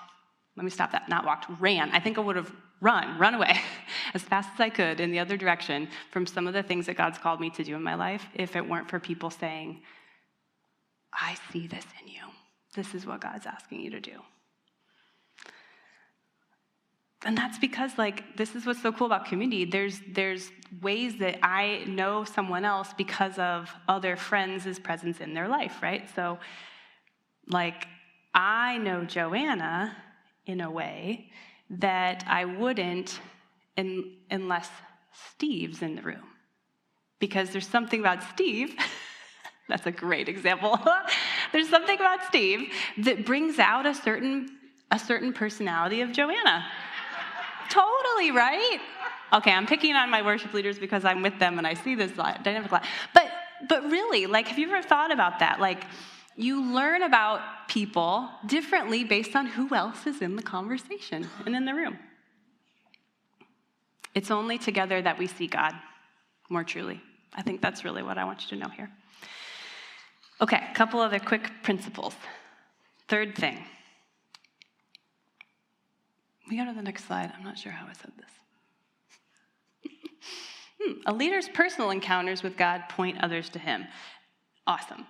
let 0.56 0.64
me 0.64 0.70
stop 0.70 0.92
that, 0.92 1.10
not 1.10 1.26
walked, 1.26 1.48
ran. 1.60 1.92
I 1.92 2.00
think 2.00 2.18
I 2.18 2.22
would 2.22 2.36
have 2.36 2.52
run, 2.82 3.18
run 3.18 3.36
away 3.36 3.60
as 4.14 4.22
fast 4.22 4.50
as 4.54 4.60
I 4.60 4.70
could 4.70 5.00
in 5.00 5.12
the 5.12 5.20
other 5.20 5.38
direction 5.38 5.90
from 6.12 6.26
some 6.26 6.48
of 6.48 6.54
the 6.54 6.64
things 6.64 6.86
that 6.86 6.96
God's 6.96 7.18
called 7.18 7.42
me 7.42 7.50
to 7.52 7.64
do 7.64 7.76
in 7.76 7.84
my 7.84 7.96
life 7.96 8.26
if 8.34 8.56
it 8.56 8.68
weren't 8.68 8.90
for 8.90 9.00
people 9.00 9.30
saying, 9.30 9.82
I 11.14 11.36
see 11.52 11.68
this 11.68 11.86
in 12.02 12.08
you. 12.10 12.22
This 12.76 12.94
is 12.94 13.06
what 13.06 13.22
God's 13.22 13.46
asking 13.46 13.82
you 13.82 13.92
to 13.92 14.00
do. 14.00 14.20
And 17.26 17.36
that's 17.36 17.58
because 17.58 17.98
like 17.98 18.38
this 18.38 18.54
is 18.56 18.66
what's 18.66 18.82
so 18.82 18.92
cool 18.92 19.08
about 19.08 19.26
community. 19.26 19.66
There's 19.66 20.00
there's 20.14 20.52
ways 20.82 21.18
that 21.18 21.40
I 21.44 21.84
know 21.88 22.24
someone 22.24 22.66
else 22.66 22.94
because 22.96 23.40
of 23.40 23.74
other 23.88 24.16
friends' 24.16 24.78
presence 24.78 25.20
in 25.20 25.34
their 25.34 25.48
life, 25.48 25.82
right? 25.82 26.08
So 26.16 26.38
like 27.48 27.88
I 28.36 28.78
know 28.78 29.06
Joanna 29.06 29.96
in 30.46 30.62
a 30.62 30.70
way 30.70 31.32
that 31.70 32.24
I 32.28 32.46
wouldn't 32.46 33.20
in, 33.76 34.18
unless 34.30 34.70
Steve's 35.32 35.82
in 35.82 35.96
the 35.96 36.02
room. 36.02 36.24
Because 37.20 37.50
there's 37.52 37.68
something 37.68 38.00
about 38.00 38.24
Steve, 38.24 38.76
that's 39.70 39.86
a 39.86 39.92
great 39.92 40.30
example. 40.30 40.80
there's 41.52 41.70
something 41.70 41.96
about 41.96 42.24
Steve 42.26 42.72
that 43.00 43.26
brings 43.26 43.60
out 43.60 43.86
a 43.86 43.94
certain 43.94 44.50
a 44.92 45.00
certain 45.00 45.34
personality 45.34 46.02
of 46.02 46.12
Joanna. 46.12 46.64
Totally, 47.70 48.30
right? 48.32 48.80
Okay, 49.34 49.52
I'm 49.52 49.66
picking 49.66 49.96
on 49.96 50.12
my 50.12 50.22
worship 50.22 50.54
leaders 50.54 50.78
because 50.78 51.04
I'm 51.04 51.24
with 51.24 51.40
them 51.40 51.58
and 51.58 51.66
I 51.66 51.74
see 51.74 51.96
this 51.96 52.12
dynamic 52.12 52.70
a 52.70 52.76
lot. 52.76 52.86
But 53.14 53.32
but 53.68 53.84
really, 53.90 54.26
like, 54.26 54.48
have 54.48 54.60
you 54.60 54.68
ever 54.68 54.88
thought 54.88 55.12
about 55.12 55.40
that? 55.40 55.60
Like, 55.60 55.86
you 56.36 56.74
learn 56.74 57.04
about 57.04 57.68
people 57.68 58.30
differently 58.46 59.04
based 59.04 59.36
on 59.36 59.46
who 59.46 59.74
else 59.74 60.06
is 60.06 60.22
in 60.22 60.36
the 60.36 60.44
conversation 60.44 61.28
and 61.46 61.56
in 61.56 61.66
the 61.66 61.74
room. 61.74 61.98
It's 64.14 64.32
only 64.32 64.58
together 64.58 65.02
that 65.02 65.18
we 65.18 65.28
see 65.28 65.48
God 65.48 65.74
more 66.50 66.64
truly. 66.64 67.02
I 67.34 67.42
think 67.42 67.62
that's 67.62 67.84
really 67.84 68.04
what 68.04 68.18
I 68.18 68.26
want 68.26 68.44
you 68.44 68.58
to 68.58 68.64
know 68.64 68.70
here. 68.70 68.90
Okay, 70.42 70.62
a 70.70 70.76
couple 70.76 71.00
other 71.00 71.20
quick 71.20 71.52
principles. 71.64 72.14
Third 73.08 73.36
thing 73.36 73.64
We 76.50 76.58
go 76.58 76.66
to 76.66 76.74
the 76.74 76.82
next 76.82 77.06
slide. 77.06 77.32
I'm 77.36 77.44
not 77.44 77.58
sure 77.58 77.72
how 77.72 77.88
I 77.88 77.94
said 77.94 78.12
this. 78.18 79.92
hmm. 80.82 80.94
A 81.06 81.14
leader's 81.14 81.50
personal 81.50 81.90
encounters 81.90 82.44
with 82.44 82.56
God 82.56 82.84
point 82.90 83.18
others 83.22 83.50
to 83.50 83.60
him. 83.60 83.86
Awesome. 84.68 85.06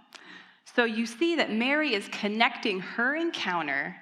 So 0.75 0.83
you 0.83 1.05
see 1.05 1.37
that 1.37 1.51
Mary 1.51 1.93
is 1.93 2.09
connecting 2.09 2.81
her 2.81 3.15
encounter 3.15 3.95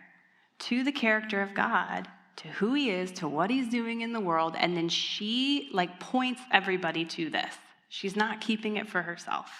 to 0.59 0.83
the 0.83 0.91
character 0.91 1.41
of 1.41 1.53
God, 1.53 2.07
to 2.37 2.47
who 2.47 2.73
he 2.73 2.89
is, 2.89 3.11
to 3.13 3.27
what 3.27 3.51
he's 3.51 3.69
doing 3.69 4.01
in 4.01 4.11
the 4.11 4.19
world, 4.19 4.55
and 4.57 4.75
then 4.75 4.89
she 4.89 5.69
like 5.71 5.99
points 5.99 6.41
everybody 6.51 7.05
to 7.05 7.29
this. 7.29 7.53
She's 7.89 8.15
not 8.15 8.41
keeping 8.41 8.77
it 8.77 8.89
for 8.89 9.03
herself. 9.03 9.51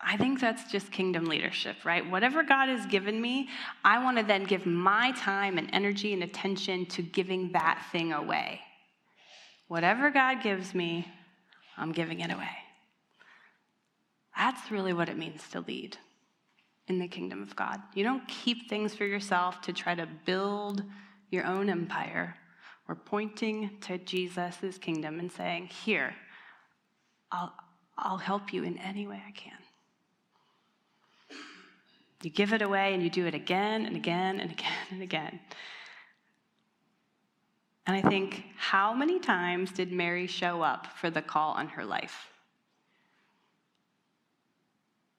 I 0.00 0.16
think 0.16 0.40
that's 0.40 0.70
just 0.70 0.92
kingdom 0.92 1.24
leadership, 1.24 1.76
right? 1.84 2.08
Whatever 2.08 2.42
God 2.44 2.68
has 2.68 2.86
given 2.86 3.20
me, 3.20 3.48
I 3.84 4.02
want 4.02 4.18
to 4.18 4.24
then 4.24 4.44
give 4.44 4.66
my 4.66 5.12
time 5.12 5.58
and 5.58 5.68
energy 5.72 6.12
and 6.12 6.22
attention 6.22 6.86
to 6.86 7.02
giving 7.02 7.52
that 7.52 7.84
thing 7.90 8.12
away. 8.12 8.60
Whatever 9.66 10.10
God 10.10 10.42
gives 10.42 10.74
me, 10.74 11.08
I'm 11.76 11.92
giving 11.92 12.20
it 12.20 12.32
away. 12.32 12.61
That's 14.36 14.70
really 14.70 14.92
what 14.92 15.08
it 15.08 15.18
means 15.18 15.48
to 15.50 15.60
lead 15.60 15.96
in 16.88 16.98
the 16.98 17.08
kingdom 17.08 17.42
of 17.42 17.54
God. 17.54 17.80
You 17.94 18.04
don't 18.04 18.26
keep 18.28 18.68
things 18.68 18.94
for 18.94 19.04
yourself 19.04 19.60
to 19.62 19.72
try 19.72 19.94
to 19.94 20.06
build 20.24 20.82
your 21.30 21.46
own 21.46 21.68
empire. 21.68 22.36
We're 22.88 22.94
pointing 22.94 23.70
to 23.82 23.98
Jesus' 23.98 24.78
kingdom 24.80 25.18
and 25.18 25.30
saying, 25.30 25.66
Here, 25.66 26.14
I'll, 27.30 27.52
I'll 27.96 28.18
help 28.18 28.52
you 28.52 28.64
in 28.64 28.78
any 28.78 29.06
way 29.06 29.22
I 29.26 29.30
can. 29.32 29.52
You 32.22 32.30
give 32.30 32.52
it 32.52 32.62
away 32.62 32.94
and 32.94 33.02
you 33.02 33.10
do 33.10 33.26
it 33.26 33.34
again 33.34 33.84
and 33.86 33.96
again 33.96 34.40
and 34.40 34.50
again 34.52 34.72
and 34.90 35.02
again. 35.02 35.40
And 37.86 37.96
I 37.96 38.08
think, 38.08 38.44
how 38.56 38.94
many 38.94 39.18
times 39.18 39.72
did 39.72 39.90
Mary 39.90 40.28
show 40.28 40.62
up 40.62 40.86
for 40.98 41.10
the 41.10 41.20
call 41.20 41.52
on 41.52 41.66
her 41.68 41.84
life? 41.84 42.31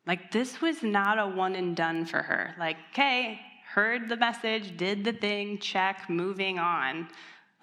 Like, 0.06 0.32
this 0.32 0.62
was 0.62 0.84
not 0.84 1.18
a 1.18 1.28
one 1.28 1.56
and 1.56 1.76
done 1.76 2.06
for 2.06 2.22
her. 2.22 2.56
Like, 2.60 2.78
okay, 2.92 3.39
heard 3.74 4.10
the 4.10 4.18
message, 4.18 4.76
did 4.76 5.04
the 5.04 5.13
thing, 5.13 5.60
check, 5.60 6.10
moving 6.10 6.60
on. 6.60 7.08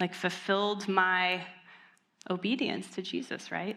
Like, 0.01 0.15
fulfilled 0.15 0.89
my 0.89 1.43
obedience 2.31 2.89
to 2.95 3.03
Jesus, 3.03 3.53
right? 3.53 3.77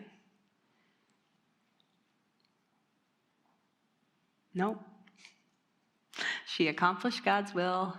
Nope. 4.53 4.79
She 6.45 6.67
accomplished 6.67 7.25
God's 7.25 7.53
will 7.53 7.97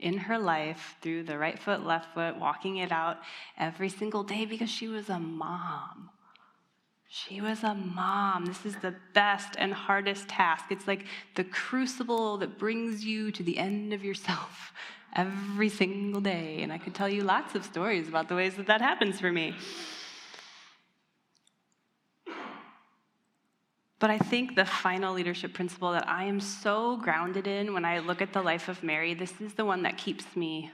in 0.00 0.18
her 0.18 0.38
life 0.38 0.96
through 1.00 1.22
the 1.22 1.38
right 1.38 1.58
foot, 1.58 1.86
left 1.86 2.12
foot, 2.12 2.36
walking 2.38 2.78
it 2.78 2.90
out 2.90 3.18
every 3.56 3.88
single 3.88 4.24
day 4.24 4.44
because 4.44 4.68
she 4.68 4.88
was 4.88 5.08
a 5.08 5.18
mom. 5.18 6.10
She 7.14 7.42
was 7.42 7.62
a 7.62 7.74
mom. 7.74 8.46
This 8.46 8.64
is 8.64 8.74
the 8.76 8.94
best 9.12 9.56
and 9.58 9.74
hardest 9.74 10.28
task. 10.28 10.64
It's 10.70 10.88
like 10.88 11.04
the 11.34 11.44
crucible 11.44 12.38
that 12.38 12.58
brings 12.58 13.04
you 13.04 13.30
to 13.32 13.42
the 13.42 13.58
end 13.58 13.92
of 13.92 14.02
yourself 14.02 14.72
every 15.14 15.68
single 15.68 16.22
day. 16.22 16.62
And 16.62 16.72
I 16.72 16.78
could 16.78 16.94
tell 16.94 17.10
you 17.10 17.22
lots 17.22 17.54
of 17.54 17.66
stories 17.66 18.08
about 18.08 18.30
the 18.30 18.34
ways 18.34 18.54
that 18.54 18.66
that 18.68 18.80
happens 18.80 19.20
for 19.20 19.30
me. 19.30 19.54
But 23.98 24.08
I 24.08 24.16
think 24.16 24.56
the 24.56 24.64
final 24.64 25.12
leadership 25.12 25.52
principle 25.52 25.92
that 25.92 26.08
I 26.08 26.24
am 26.24 26.40
so 26.40 26.96
grounded 26.96 27.46
in 27.46 27.74
when 27.74 27.84
I 27.84 27.98
look 27.98 28.22
at 28.22 28.32
the 28.32 28.40
life 28.40 28.70
of 28.70 28.82
Mary, 28.82 29.12
this 29.12 29.38
is 29.38 29.52
the 29.52 29.66
one 29.66 29.82
that 29.82 29.98
keeps 29.98 30.34
me 30.34 30.70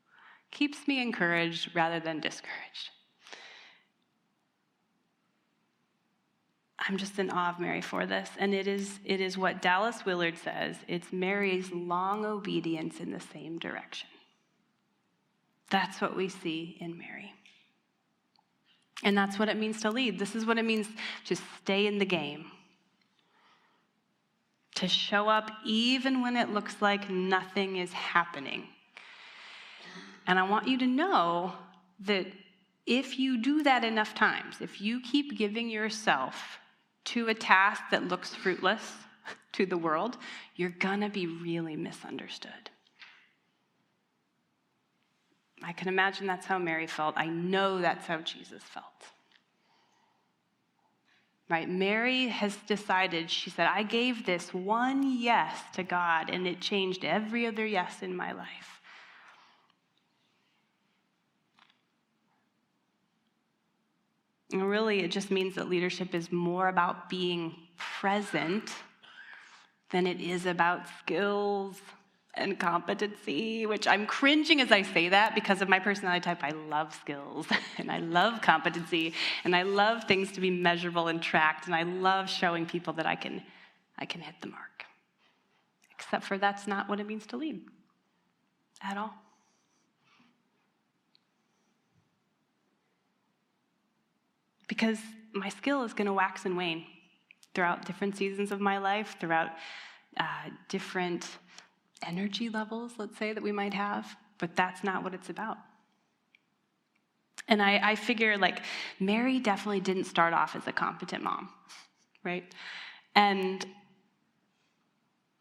keeps 0.50 0.86
me 0.86 1.00
encouraged 1.00 1.74
rather 1.74 1.98
than 1.98 2.20
discouraged. 2.20 2.90
I'm 6.88 6.96
just 6.96 7.18
in 7.18 7.30
awe 7.30 7.50
of 7.50 7.60
Mary 7.60 7.82
for 7.82 8.06
this. 8.06 8.30
And 8.38 8.54
it 8.54 8.66
is, 8.66 8.98
it 9.04 9.20
is 9.20 9.36
what 9.36 9.60
Dallas 9.60 10.06
Willard 10.06 10.38
says 10.38 10.76
it's 10.88 11.12
Mary's 11.12 11.70
long 11.70 12.24
obedience 12.24 13.00
in 13.00 13.10
the 13.10 13.20
same 13.20 13.58
direction. 13.58 14.08
That's 15.70 16.00
what 16.00 16.16
we 16.16 16.28
see 16.28 16.78
in 16.80 16.96
Mary. 16.96 17.34
And 19.04 19.16
that's 19.16 19.38
what 19.38 19.48
it 19.48 19.58
means 19.58 19.82
to 19.82 19.90
lead. 19.90 20.18
This 20.18 20.34
is 20.34 20.46
what 20.46 20.58
it 20.58 20.64
means 20.64 20.88
to 21.26 21.36
stay 21.36 21.86
in 21.86 21.98
the 21.98 22.06
game 22.06 22.46
to 24.78 24.86
show 24.86 25.28
up 25.28 25.50
even 25.64 26.22
when 26.22 26.36
it 26.36 26.50
looks 26.50 26.80
like 26.80 27.10
nothing 27.10 27.76
is 27.76 27.92
happening. 27.92 28.64
And 30.26 30.38
I 30.38 30.48
want 30.48 30.68
you 30.68 30.78
to 30.78 30.86
know 30.86 31.52
that 32.00 32.26
if 32.86 33.18
you 33.18 33.42
do 33.42 33.64
that 33.64 33.82
enough 33.82 34.14
times, 34.14 34.56
if 34.60 34.80
you 34.80 35.00
keep 35.00 35.36
giving 35.36 35.68
yourself 35.68 36.58
to 37.12 37.28
a 37.28 37.34
task 37.34 37.82
that 37.90 38.08
looks 38.08 38.34
fruitless 38.34 38.92
to 39.52 39.66
the 39.66 39.78
world, 39.78 40.16
you're 40.56 40.70
gonna 40.70 41.08
be 41.08 41.26
really 41.26 41.76
misunderstood. 41.76 42.70
I 45.62 45.72
can 45.72 45.88
imagine 45.88 46.26
that's 46.26 46.46
how 46.46 46.58
Mary 46.58 46.86
felt. 46.86 47.14
I 47.16 47.26
know 47.26 47.80
that's 47.80 48.06
how 48.06 48.18
Jesus 48.18 48.62
felt 48.62 48.84
right? 51.48 51.68
Mary 51.68 52.28
has 52.28 52.56
decided, 52.66 53.30
she 53.30 53.50
said, 53.50 53.68
I 53.68 53.82
gave 53.82 54.26
this 54.26 54.52
one 54.52 55.18
yes 55.18 55.58
to 55.74 55.82
God, 55.82 56.30
and 56.30 56.46
it 56.46 56.60
changed 56.60 57.04
every 57.04 57.46
other 57.46 57.66
yes 57.66 58.02
in 58.02 58.14
my 58.14 58.32
life. 58.32 58.77
And 64.52 64.68
really, 64.68 65.00
it 65.00 65.10
just 65.10 65.30
means 65.30 65.56
that 65.56 65.68
leadership 65.68 66.14
is 66.14 66.32
more 66.32 66.68
about 66.68 67.10
being 67.10 67.54
present 67.76 68.74
than 69.90 70.06
it 70.06 70.20
is 70.20 70.46
about 70.46 70.82
skills 71.00 71.80
and 72.34 72.58
competency, 72.58 73.66
which 73.66 73.86
I'm 73.86 74.06
cringing 74.06 74.60
as 74.60 74.70
I 74.70 74.82
say 74.82 75.08
that 75.08 75.34
because 75.34 75.60
of 75.60 75.68
my 75.68 75.78
personality 75.78 76.20
type. 76.20 76.42
I 76.42 76.50
love 76.50 76.94
skills 76.94 77.46
and 77.78 77.90
I 77.90 77.98
love 77.98 78.40
competency 78.40 79.14
and 79.44 79.54
I 79.54 79.62
love 79.62 80.04
things 80.04 80.32
to 80.32 80.40
be 80.40 80.50
measurable 80.50 81.08
and 81.08 81.20
tracked 81.20 81.66
and 81.66 81.74
I 81.74 81.82
love 81.82 82.30
showing 82.30 82.64
people 82.64 82.92
that 82.94 83.06
I 83.06 83.16
can, 83.16 83.42
I 83.98 84.06
can 84.06 84.20
hit 84.20 84.36
the 84.40 84.48
mark. 84.48 84.84
Except 85.90 86.24
for 86.24 86.38
that's 86.38 86.66
not 86.66 86.88
what 86.88 87.00
it 87.00 87.06
means 87.06 87.26
to 87.26 87.36
lead 87.36 87.66
at 88.82 88.96
all. 88.96 89.14
Because 94.68 94.98
my 95.32 95.48
skill 95.48 95.82
is 95.82 95.92
going 95.92 96.06
to 96.06 96.12
wax 96.12 96.44
and 96.44 96.56
wane 96.56 96.86
throughout 97.54 97.84
different 97.84 98.16
seasons 98.16 98.52
of 98.52 98.60
my 98.60 98.78
life, 98.78 99.16
throughout 99.18 99.50
uh, 100.16 100.50
different 100.68 101.26
energy 102.06 102.48
levels, 102.48 102.92
let's 102.98 103.18
say, 103.18 103.32
that 103.32 103.42
we 103.42 103.52
might 103.52 103.74
have, 103.74 104.16
but 104.38 104.54
that's 104.54 104.84
not 104.84 105.02
what 105.02 105.14
it's 105.14 105.30
about. 105.30 105.58
And 107.48 107.62
I, 107.62 107.80
I 107.82 107.94
figure 107.94 108.36
like 108.36 108.62
Mary 109.00 109.40
definitely 109.40 109.80
didn't 109.80 110.04
start 110.04 110.34
off 110.34 110.54
as 110.54 110.66
a 110.66 110.72
competent 110.72 111.22
mom, 111.24 111.48
right? 112.22 112.44
And 113.14 113.66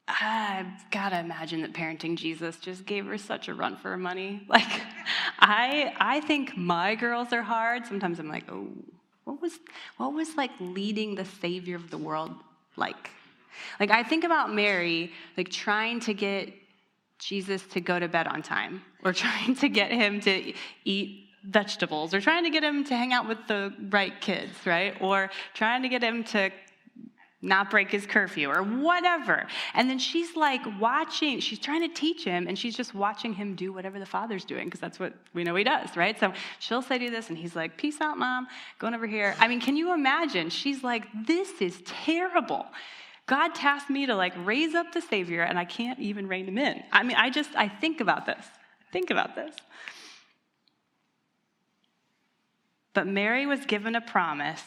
I've 0.07 0.89
got 0.89 1.09
to 1.09 1.19
imagine 1.19 1.61
that 1.61 1.73
parenting 1.73 2.15
Jesus 2.15 2.57
just 2.57 2.85
gave 2.85 3.05
her 3.07 3.17
such 3.17 3.49
a 3.49 3.53
run 3.53 3.75
for 3.75 3.89
her 3.89 3.97
money. 3.97 4.45
Like, 4.49 4.81
I, 5.39 5.93
I 5.99 6.21
think 6.21 6.57
my 6.57 6.95
girls 6.95 7.31
are 7.31 7.43
hard. 7.43 7.85
Sometimes 7.85 8.17
I'm 8.19 8.29
like, 8.29 8.49
oh, 8.49 8.69
what 9.27 9.41
was, 9.41 9.59
what 9.97 10.13
was 10.13 10.35
like 10.37 10.51
leading 10.59 11.15
the 11.15 11.25
Savior 11.25 11.75
of 11.75 11.91
the 11.91 11.97
world 11.97 12.31
like? 12.77 13.09
Like, 13.79 13.91
I 13.91 14.01
think 14.03 14.23
about 14.23 14.53
Mary, 14.53 15.11
like, 15.35 15.49
trying 15.49 15.99
to 16.01 16.13
get 16.13 16.53
Jesus 17.19 17.63
to 17.73 17.81
go 17.81 17.99
to 17.99 18.07
bed 18.07 18.27
on 18.27 18.41
time, 18.41 18.83
or 19.03 19.11
trying 19.25 19.55
to 19.55 19.67
get 19.67 19.91
him 19.91 20.21
to 20.21 20.53
eat 20.85 21.25
vegetables, 21.43 22.13
or 22.13 22.21
trying 22.21 22.45
to 22.45 22.49
get 22.49 22.63
him 22.63 22.85
to 22.85 22.95
hang 22.95 23.11
out 23.11 23.27
with 23.27 23.39
the 23.47 23.73
right 23.89 24.19
kids, 24.21 24.53
right? 24.65 24.95
Or 25.01 25.29
trying 25.53 25.81
to 25.81 25.89
get 25.89 26.01
him 26.01 26.23
to 26.25 26.49
not 27.41 27.69
break 27.69 27.91
his 27.91 28.05
curfew 28.05 28.49
or 28.49 28.63
whatever. 28.63 29.45
And 29.75 29.89
then 29.89 29.99
she's 29.99 30.35
like 30.35 30.61
watching, 30.79 31.39
she's 31.39 31.59
trying 31.59 31.81
to 31.81 31.93
teach 31.93 32.23
him, 32.23 32.47
and 32.47 32.57
she's 32.57 32.75
just 32.75 32.95
watching 32.95 33.33
him 33.33 33.55
do 33.55 33.71
whatever 33.71 33.99
the 33.99 34.05
father's 34.05 34.43
doing, 34.43 34.65
because 34.65 34.79
that's 34.79 34.99
what 34.99 35.13
we 35.33 35.43
know 35.43 35.55
he 35.55 35.63
does, 35.63 35.95
right? 35.95 36.19
So 36.19 36.33
she'll 36.59 36.81
say, 36.81 36.97
Do 36.97 37.09
this, 37.11 37.29
and 37.29 37.37
he's 37.37 37.55
like, 37.55 37.77
Peace 37.77 38.01
out, 38.01 38.17
mom, 38.17 38.47
going 38.79 38.95
over 38.95 39.05
here. 39.05 39.35
I 39.39 39.47
mean, 39.47 39.61
can 39.61 39.77
you 39.77 39.93
imagine? 39.93 40.49
She's 40.49 40.83
like, 40.83 41.03
This 41.27 41.61
is 41.61 41.81
terrible. 41.85 42.65
God 43.27 43.53
tasked 43.53 43.89
me 43.89 44.05
to 44.05 44.15
like 44.15 44.33
raise 44.45 44.73
up 44.73 44.93
the 44.93 45.01
Savior, 45.01 45.43
and 45.43 45.59
I 45.59 45.65
can't 45.65 45.99
even 45.99 46.27
rein 46.27 46.47
him 46.47 46.57
in. 46.57 46.81
I 46.91 47.03
mean, 47.03 47.17
I 47.17 47.29
just, 47.29 47.51
I 47.55 47.67
think 47.67 48.01
about 48.01 48.25
this. 48.25 48.45
Think 48.91 49.11
about 49.11 49.35
this. 49.35 49.53
But 52.93 53.05
Mary 53.05 53.45
was 53.45 53.63
given 53.65 53.93
a 53.93 54.01
promise 54.01 54.63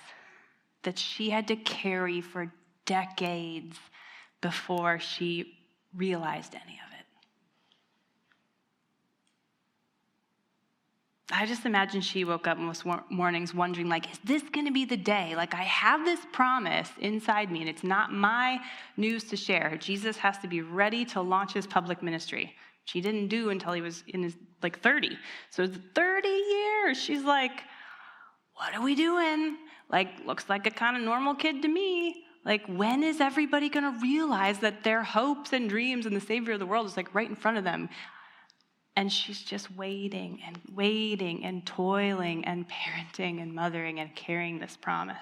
that 0.83 0.99
she 0.99 1.31
had 1.31 1.49
to 1.49 1.57
carry 1.57 2.21
for 2.21 2.53
decades 2.91 3.77
before 4.41 4.99
she 4.99 5.55
realized 5.95 6.57
any 6.57 6.81
of 6.85 6.91
it. 6.99 7.07
I 11.33 11.47
just 11.47 11.65
imagine 11.67 12.01
she 12.01 12.25
woke 12.25 12.49
up 12.49 12.59
most 12.59 12.85
mornings 13.09 13.55
wondering, 13.55 13.89
like, 13.89 14.11
is 14.11 14.19
this 14.25 14.43
going 14.43 14.67
to 14.67 14.73
be 14.73 14.85
the 14.85 14.97
day? 14.97 15.37
Like, 15.37 15.55
I 15.55 15.63
have 15.63 16.05
this 16.05 16.19
promise 16.33 16.91
inside 16.99 17.53
me, 17.53 17.61
and 17.61 17.69
it's 17.69 17.85
not 17.85 18.13
my 18.13 18.59
news 18.97 19.23
to 19.25 19.37
share. 19.37 19.77
Jesus 19.79 20.17
has 20.17 20.39
to 20.39 20.49
be 20.49 20.61
ready 20.61 21.05
to 21.07 21.21
launch 21.21 21.53
his 21.53 21.69
public 21.69 22.03
ministry, 22.03 22.57
which 22.83 22.91
he 22.91 23.01
didn't 23.01 23.29
do 23.29 23.51
until 23.51 23.73
he 23.73 23.81
was 23.81 24.03
in 24.09 24.25
his 24.25 24.37
like 24.65 24.81
30. 24.81 25.17
So 25.51 25.69
30 25.95 26.29
years. 26.29 27.01
She's 27.01 27.23
like, 27.23 27.63
what 28.55 28.75
are 28.75 28.83
we 28.83 28.97
doing? 28.97 29.59
Like, 29.89 30.09
looks 30.27 30.49
like 30.49 30.67
a 30.67 30.73
kind 30.73 30.97
of 30.97 31.05
normal 31.05 31.37
kid 31.37 31.63
to 31.63 31.69
me. 31.69 32.25
Like, 32.45 32.67
when 32.67 33.03
is 33.03 33.21
everybody 33.21 33.69
going 33.69 33.93
to 33.93 34.01
realize 34.01 34.61
that 34.61 34.83
their 34.83 35.03
hopes 35.03 35.53
and 35.53 35.69
dreams 35.69 36.07
and 36.07 36.17
the 36.17 36.21
Savior 36.21 36.55
of 36.55 36.59
the 36.59 36.67
world 36.67 36.87
is 36.87 36.97
like 36.97 37.15
right 37.15 37.29
in 37.29 37.37
front 37.37 37.59
of 37.59 37.65
them? 37.65 37.89
And 38.97 39.13
she's 39.13 39.43
just 39.43 39.71
waiting 39.77 40.41
and 40.47 40.59
waiting 40.75 41.45
and 41.45 41.65
toiling 41.65 42.45
and 42.45 42.67
parenting 42.69 43.41
and 43.41 43.55
mothering 43.55 44.01
and 44.01 44.15
carrying 44.15 44.59
this 44.59 44.77
promise. 44.77 45.17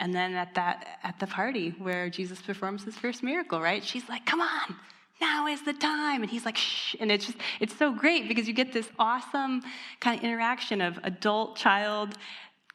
And 0.00 0.14
then 0.14 0.34
at 0.34 0.54
that 0.54 0.86
at 1.02 1.18
the 1.18 1.26
party 1.26 1.70
where 1.78 2.08
Jesus 2.08 2.40
performs 2.40 2.84
his 2.84 2.96
first 2.96 3.22
miracle, 3.22 3.60
right? 3.60 3.84
She's 3.84 4.08
like, 4.08 4.24
"Come 4.26 4.40
on, 4.40 4.76
now 5.20 5.48
is 5.48 5.62
the 5.62 5.72
time." 5.72 6.22
And 6.22 6.30
he's 6.30 6.44
like, 6.44 6.56
"Shh." 6.56 6.94
And 7.00 7.10
it's 7.10 7.26
just 7.26 7.38
it's 7.58 7.76
so 7.76 7.92
great 7.92 8.28
because 8.28 8.46
you 8.46 8.54
get 8.54 8.72
this 8.72 8.88
awesome 8.98 9.62
kind 10.00 10.18
of 10.18 10.24
interaction 10.24 10.80
of 10.80 11.00
adult, 11.02 11.56
child, 11.56 12.16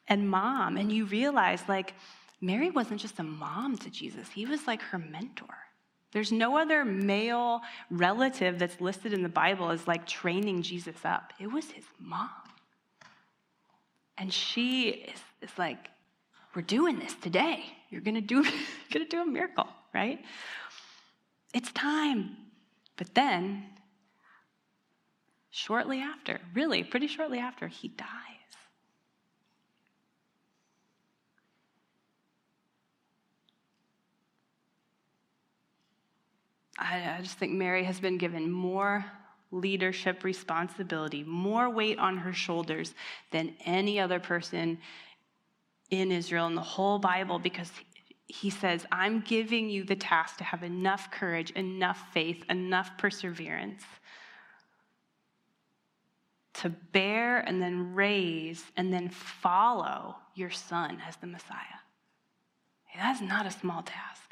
and 0.08 0.30
mom, 0.30 0.78
and 0.78 0.92
you 0.92 1.06
realize 1.06 1.64
like 1.68 1.94
Mary 2.42 2.70
wasn't 2.70 3.00
just 3.00 3.20
a 3.20 3.24
mom 3.24 3.78
to 3.78 3.90
Jesus. 3.90 4.30
He 4.30 4.46
was 4.46 4.68
like 4.68 4.82
her 4.82 4.98
mentor. 4.98 5.56
There's 6.12 6.32
no 6.32 6.58
other 6.58 6.86
male 6.86 7.62
relative 7.90 8.60
that's 8.60 8.80
listed 8.80 9.14
in 9.14 9.24
the 9.24 9.30
Bible 9.30 9.70
as 9.72 9.88
like 9.88 10.06
training 10.06 10.62
Jesus 10.62 10.98
up. 11.04 11.34
It 11.40 11.52
was 11.52 11.72
his 11.72 11.86
mom. 12.00 12.30
And 14.18 14.32
she 14.32 14.90
is, 14.90 15.20
is 15.42 15.58
like, 15.58 15.90
we're 16.56 16.62
doing 16.62 17.00
this 17.00 17.16
today. 17.16 17.64
You're 17.90 18.02
gonna 18.02 18.22
do 18.22 18.44
you're 18.44 18.54
gonna 18.92 19.08
do 19.08 19.22
a 19.22 19.26
miracle, 19.26 19.68
right? 19.94 20.20
It's 21.54 21.72
time. 21.72 22.38
But 22.96 23.16
then, 23.16 23.66
shortly 25.50 26.00
after, 26.00 26.40
really, 26.54 26.84
pretty 26.84 27.08
shortly 27.08 27.40
after, 27.40 27.68
he 27.68 27.88
dies. 27.88 28.08
I, 36.78 37.18
I 37.18 37.22
just 37.22 37.38
think 37.38 37.54
Mary 37.54 37.84
has 37.84 38.00
been 38.00 38.18
given 38.18 38.52
more 38.52 39.06
leadership 39.52 40.24
responsibility, 40.24 41.24
more 41.24 41.70
weight 41.70 42.00
on 42.00 42.18
her 42.18 42.34
shoulders 42.34 42.96
than 43.32 43.56
any 43.66 44.00
other 44.00 44.20
person 44.20 44.80
in 45.92 46.12
Israel 46.12 46.48
in 46.48 46.56
the 46.56 46.62
whole 46.62 46.98
Bible 46.98 47.38
because 47.38 47.72
he 48.28 48.50
says, 48.50 48.86
I'm 48.92 49.22
giving 49.22 49.70
you 49.70 49.84
the 49.84 49.96
task 49.96 50.38
to 50.38 50.44
have 50.44 50.64
enough 50.64 51.12
courage, 51.12 51.52
enough 51.52 52.02
faith, 52.14 52.44
enough 52.50 52.98
perseverance 52.98 53.84
to 56.56 56.70
bear 56.70 57.40
and 57.40 57.62
then 57.62 57.94
raise 57.94 58.64
and 58.78 58.92
then 58.92 59.10
follow 59.10 60.16
your 60.34 60.50
son 60.50 61.02
as 61.08 61.16
the 61.18 61.28
Messiah. 61.28 61.58
That's 62.96 63.22
not 63.22 63.46
a 63.46 63.52
small 63.52 63.82
task. 63.82 64.23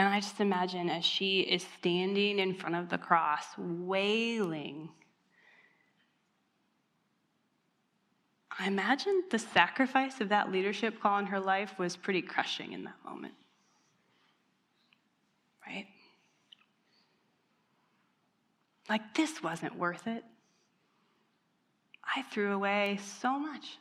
And 0.00 0.08
I 0.08 0.20
just 0.20 0.40
imagine 0.40 0.88
as 0.88 1.04
she 1.04 1.40
is 1.40 1.62
standing 1.78 2.38
in 2.38 2.54
front 2.54 2.74
of 2.74 2.88
the 2.88 2.96
cross, 2.96 3.44
wailing. 3.58 4.88
I 8.58 8.66
imagine 8.66 9.24
the 9.30 9.38
sacrifice 9.38 10.22
of 10.22 10.30
that 10.30 10.50
leadership 10.50 11.02
call 11.02 11.18
in 11.18 11.26
her 11.26 11.38
life 11.38 11.78
was 11.78 11.96
pretty 11.96 12.22
crushing 12.22 12.72
in 12.72 12.84
that 12.84 12.94
moment. 13.04 13.34
Right? 15.66 15.86
Like, 18.88 19.12
this 19.14 19.42
wasn't 19.42 19.76
worth 19.76 20.06
it. 20.06 20.24
I 22.16 22.22
threw 22.22 22.54
away 22.54 22.98
so 23.20 23.38
much. 23.38 23.76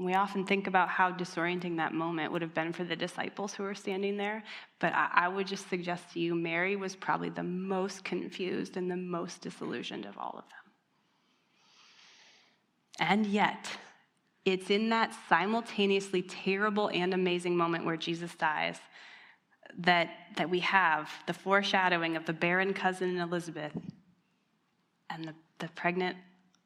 We 0.00 0.14
often 0.14 0.46
think 0.46 0.66
about 0.66 0.88
how 0.88 1.12
disorienting 1.12 1.76
that 1.76 1.92
moment 1.92 2.32
would 2.32 2.40
have 2.40 2.54
been 2.54 2.72
for 2.72 2.84
the 2.84 2.96
disciples 2.96 3.52
who 3.52 3.64
were 3.64 3.74
standing 3.74 4.16
there, 4.16 4.42
but 4.78 4.94
I, 4.94 5.28
would 5.28 5.46
just 5.46 5.68
suggest 5.68 6.14
to 6.14 6.20
you 6.20 6.34
Mary 6.34 6.74
was 6.74 6.96
probably 6.96 7.28
the 7.28 7.42
most 7.42 8.02
confused 8.02 8.78
and 8.78 8.90
the 8.90 8.96
most 8.96 9.42
disillusioned 9.42 10.06
of 10.06 10.16
all 10.16 10.36
of 10.38 10.44
them. 10.48 10.72
And 12.98 13.26
yet, 13.26 13.68
it's 14.46 14.70
in 14.70 14.88
that 14.88 15.14
simultaneously 15.28 16.22
terrible 16.22 16.88
and 16.88 17.12
amazing 17.12 17.54
moment 17.54 17.84
where 17.84 17.98
Jesus 17.98 18.34
dies 18.34 18.78
that, 19.80 20.08
that 20.36 20.48
we 20.48 20.60
have 20.60 21.10
the 21.26 21.34
foreshadowing 21.34 22.16
of 22.16 22.24
the 22.24 22.32
barren 22.32 22.72
cousin 22.72 23.18
Elizabeth 23.18 23.76
and 25.10 25.26
the, 25.26 25.34
the 25.58 25.68
pregnant 25.74 26.16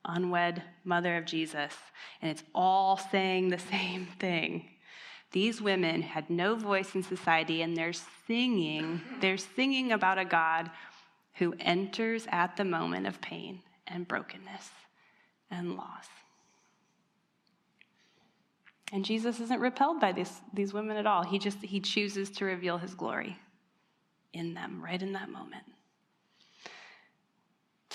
unwed 0.04 0.62
mother 0.84 1.16
of 1.16 1.24
Jesus, 1.24 1.74
and 2.20 2.30
it's 2.30 2.44
all 2.54 2.96
saying 2.96 3.48
the 3.48 3.58
same 3.70 4.06
thing. 4.18 4.68
These 5.32 5.60
women 5.60 6.02
had 6.02 6.30
no 6.30 6.54
voice 6.54 6.94
in 6.94 7.02
society, 7.02 7.62
and 7.62 7.76
they're 7.76 7.92
singing, 8.26 9.00
they're 9.20 9.36
singing 9.36 9.92
about 9.92 10.18
a 10.18 10.24
God 10.24 10.70
who 11.34 11.54
enters 11.58 12.26
at 12.30 12.56
the 12.56 12.64
moment 12.64 13.06
of 13.06 13.20
pain 13.20 13.60
and 13.86 14.06
brokenness 14.06 14.70
and 15.50 15.76
loss. 15.76 16.06
And 18.92 19.04
Jesus 19.04 19.40
isn't 19.40 19.60
repelled 19.60 20.00
by 20.00 20.12
this, 20.12 20.40
these 20.52 20.72
women 20.72 20.96
at 20.96 21.06
all. 21.06 21.24
He 21.24 21.40
just 21.40 21.60
he 21.60 21.80
chooses 21.80 22.30
to 22.30 22.44
reveal 22.44 22.78
his 22.78 22.94
glory 22.94 23.36
in 24.32 24.54
them 24.54 24.80
right 24.82 25.02
in 25.02 25.12
that 25.14 25.30
moment. 25.30 25.64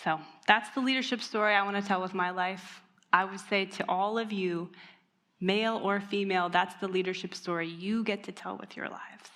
So 0.03 0.19
that's 0.47 0.69
the 0.71 0.79
leadership 0.79 1.21
story 1.21 1.53
I 1.53 1.63
want 1.63 1.75
to 1.75 1.81
tell 1.81 2.01
with 2.01 2.13
my 2.13 2.29
life. 2.29 2.81
I 3.11 3.25
would 3.25 3.39
say 3.39 3.65
to 3.65 3.85
all 3.89 4.17
of 4.17 4.31
you, 4.31 4.69
male 5.41 5.79
or 5.83 5.99
female, 5.99 6.49
that's 6.49 6.75
the 6.75 6.87
leadership 6.87 7.33
story 7.35 7.67
you 7.67 8.03
get 8.03 8.23
to 8.23 8.31
tell 8.31 8.57
with 8.57 8.77
your 8.77 8.87
lives. 8.87 9.29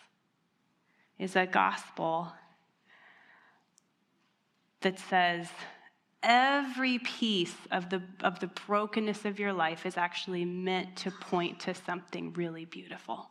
Is 1.20 1.36
a 1.36 1.46
gospel 1.46 2.32
that 4.82 5.00
says 5.00 5.48
every 6.22 7.00
piece 7.00 7.56
of 7.72 7.90
the, 7.90 8.02
of 8.22 8.40
the 8.40 8.48
brokenness 8.68 9.26
of 9.26 9.40
your 9.40 9.54
life 9.54 9.86
is 9.86 9.98
actually 9.98 10.46
meant 10.46 10.96
to 10.98 11.12
point 11.12 11.60
to 11.62 11.74
something 11.74 12.34
really 12.34 12.66
beautiful. 12.66 13.30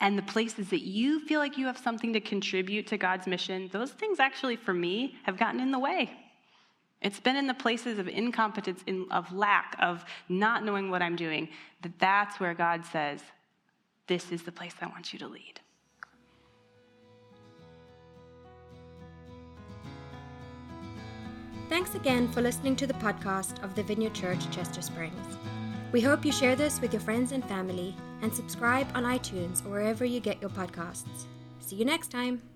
And 0.00 0.18
the 0.18 0.22
places 0.22 0.70
that 0.70 0.82
you 0.82 1.24
feel 1.26 1.40
like 1.40 1.56
you 1.56 1.66
have 1.66 1.78
something 1.78 2.12
to 2.12 2.20
contribute 2.20 2.86
to 2.88 2.98
God's 2.98 3.26
mission, 3.26 3.68
those 3.72 3.92
things 3.92 4.18
actually, 4.18 4.56
for 4.56 4.74
me, 4.74 5.16
have 5.22 5.38
gotten 5.38 5.60
in 5.60 5.70
the 5.70 5.78
way. 5.78 6.10
It's 7.04 7.20
been 7.20 7.36
in 7.36 7.46
the 7.46 7.54
places 7.54 7.98
of 7.98 8.08
incompetence, 8.08 8.82
in, 8.86 9.06
of 9.10 9.30
lack, 9.30 9.76
of 9.78 10.06
not 10.30 10.64
knowing 10.64 10.90
what 10.90 11.02
I'm 11.02 11.16
doing, 11.16 11.50
that 11.82 11.98
that's 11.98 12.40
where 12.40 12.54
God 12.54 12.84
says, 12.86 13.20
This 14.06 14.32
is 14.32 14.42
the 14.42 14.50
place 14.50 14.72
I 14.80 14.86
want 14.86 15.12
you 15.12 15.18
to 15.18 15.28
lead. 15.28 15.60
Thanks 21.68 21.94
again 21.94 22.26
for 22.28 22.40
listening 22.40 22.74
to 22.76 22.86
the 22.86 22.94
podcast 22.94 23.62
of 23.62 23.74
the 23.74 23.82
Vineyard 23.82 24.14
Church 24.14 24.50
Chester 24.50 24.80
Springs. 24.80 25.36
We 25.92 26.00
hope 26.00 26.24
you 26.24 26.32
share 26.32 26.56
this 26.56 26.80
with 26.80 26.94
your 26.94 27.00
friends 27.00 27.32
and 27.32 27.44
family 27.44 27.94
and 28.22 28.34
subscribe 28.34 28.86
on 28.94 29.04
iTunes 29.04 29.64
or 29.66 29.70
wherever 29.70 30.06
you 30.06 30.20
get 30.20 30.40
your 30.40 30.50
podcasts. 30.50 31.26
See 31.60 31.76
you 31.76 31.84
next 31.84 32.10
time. 32.10 32.53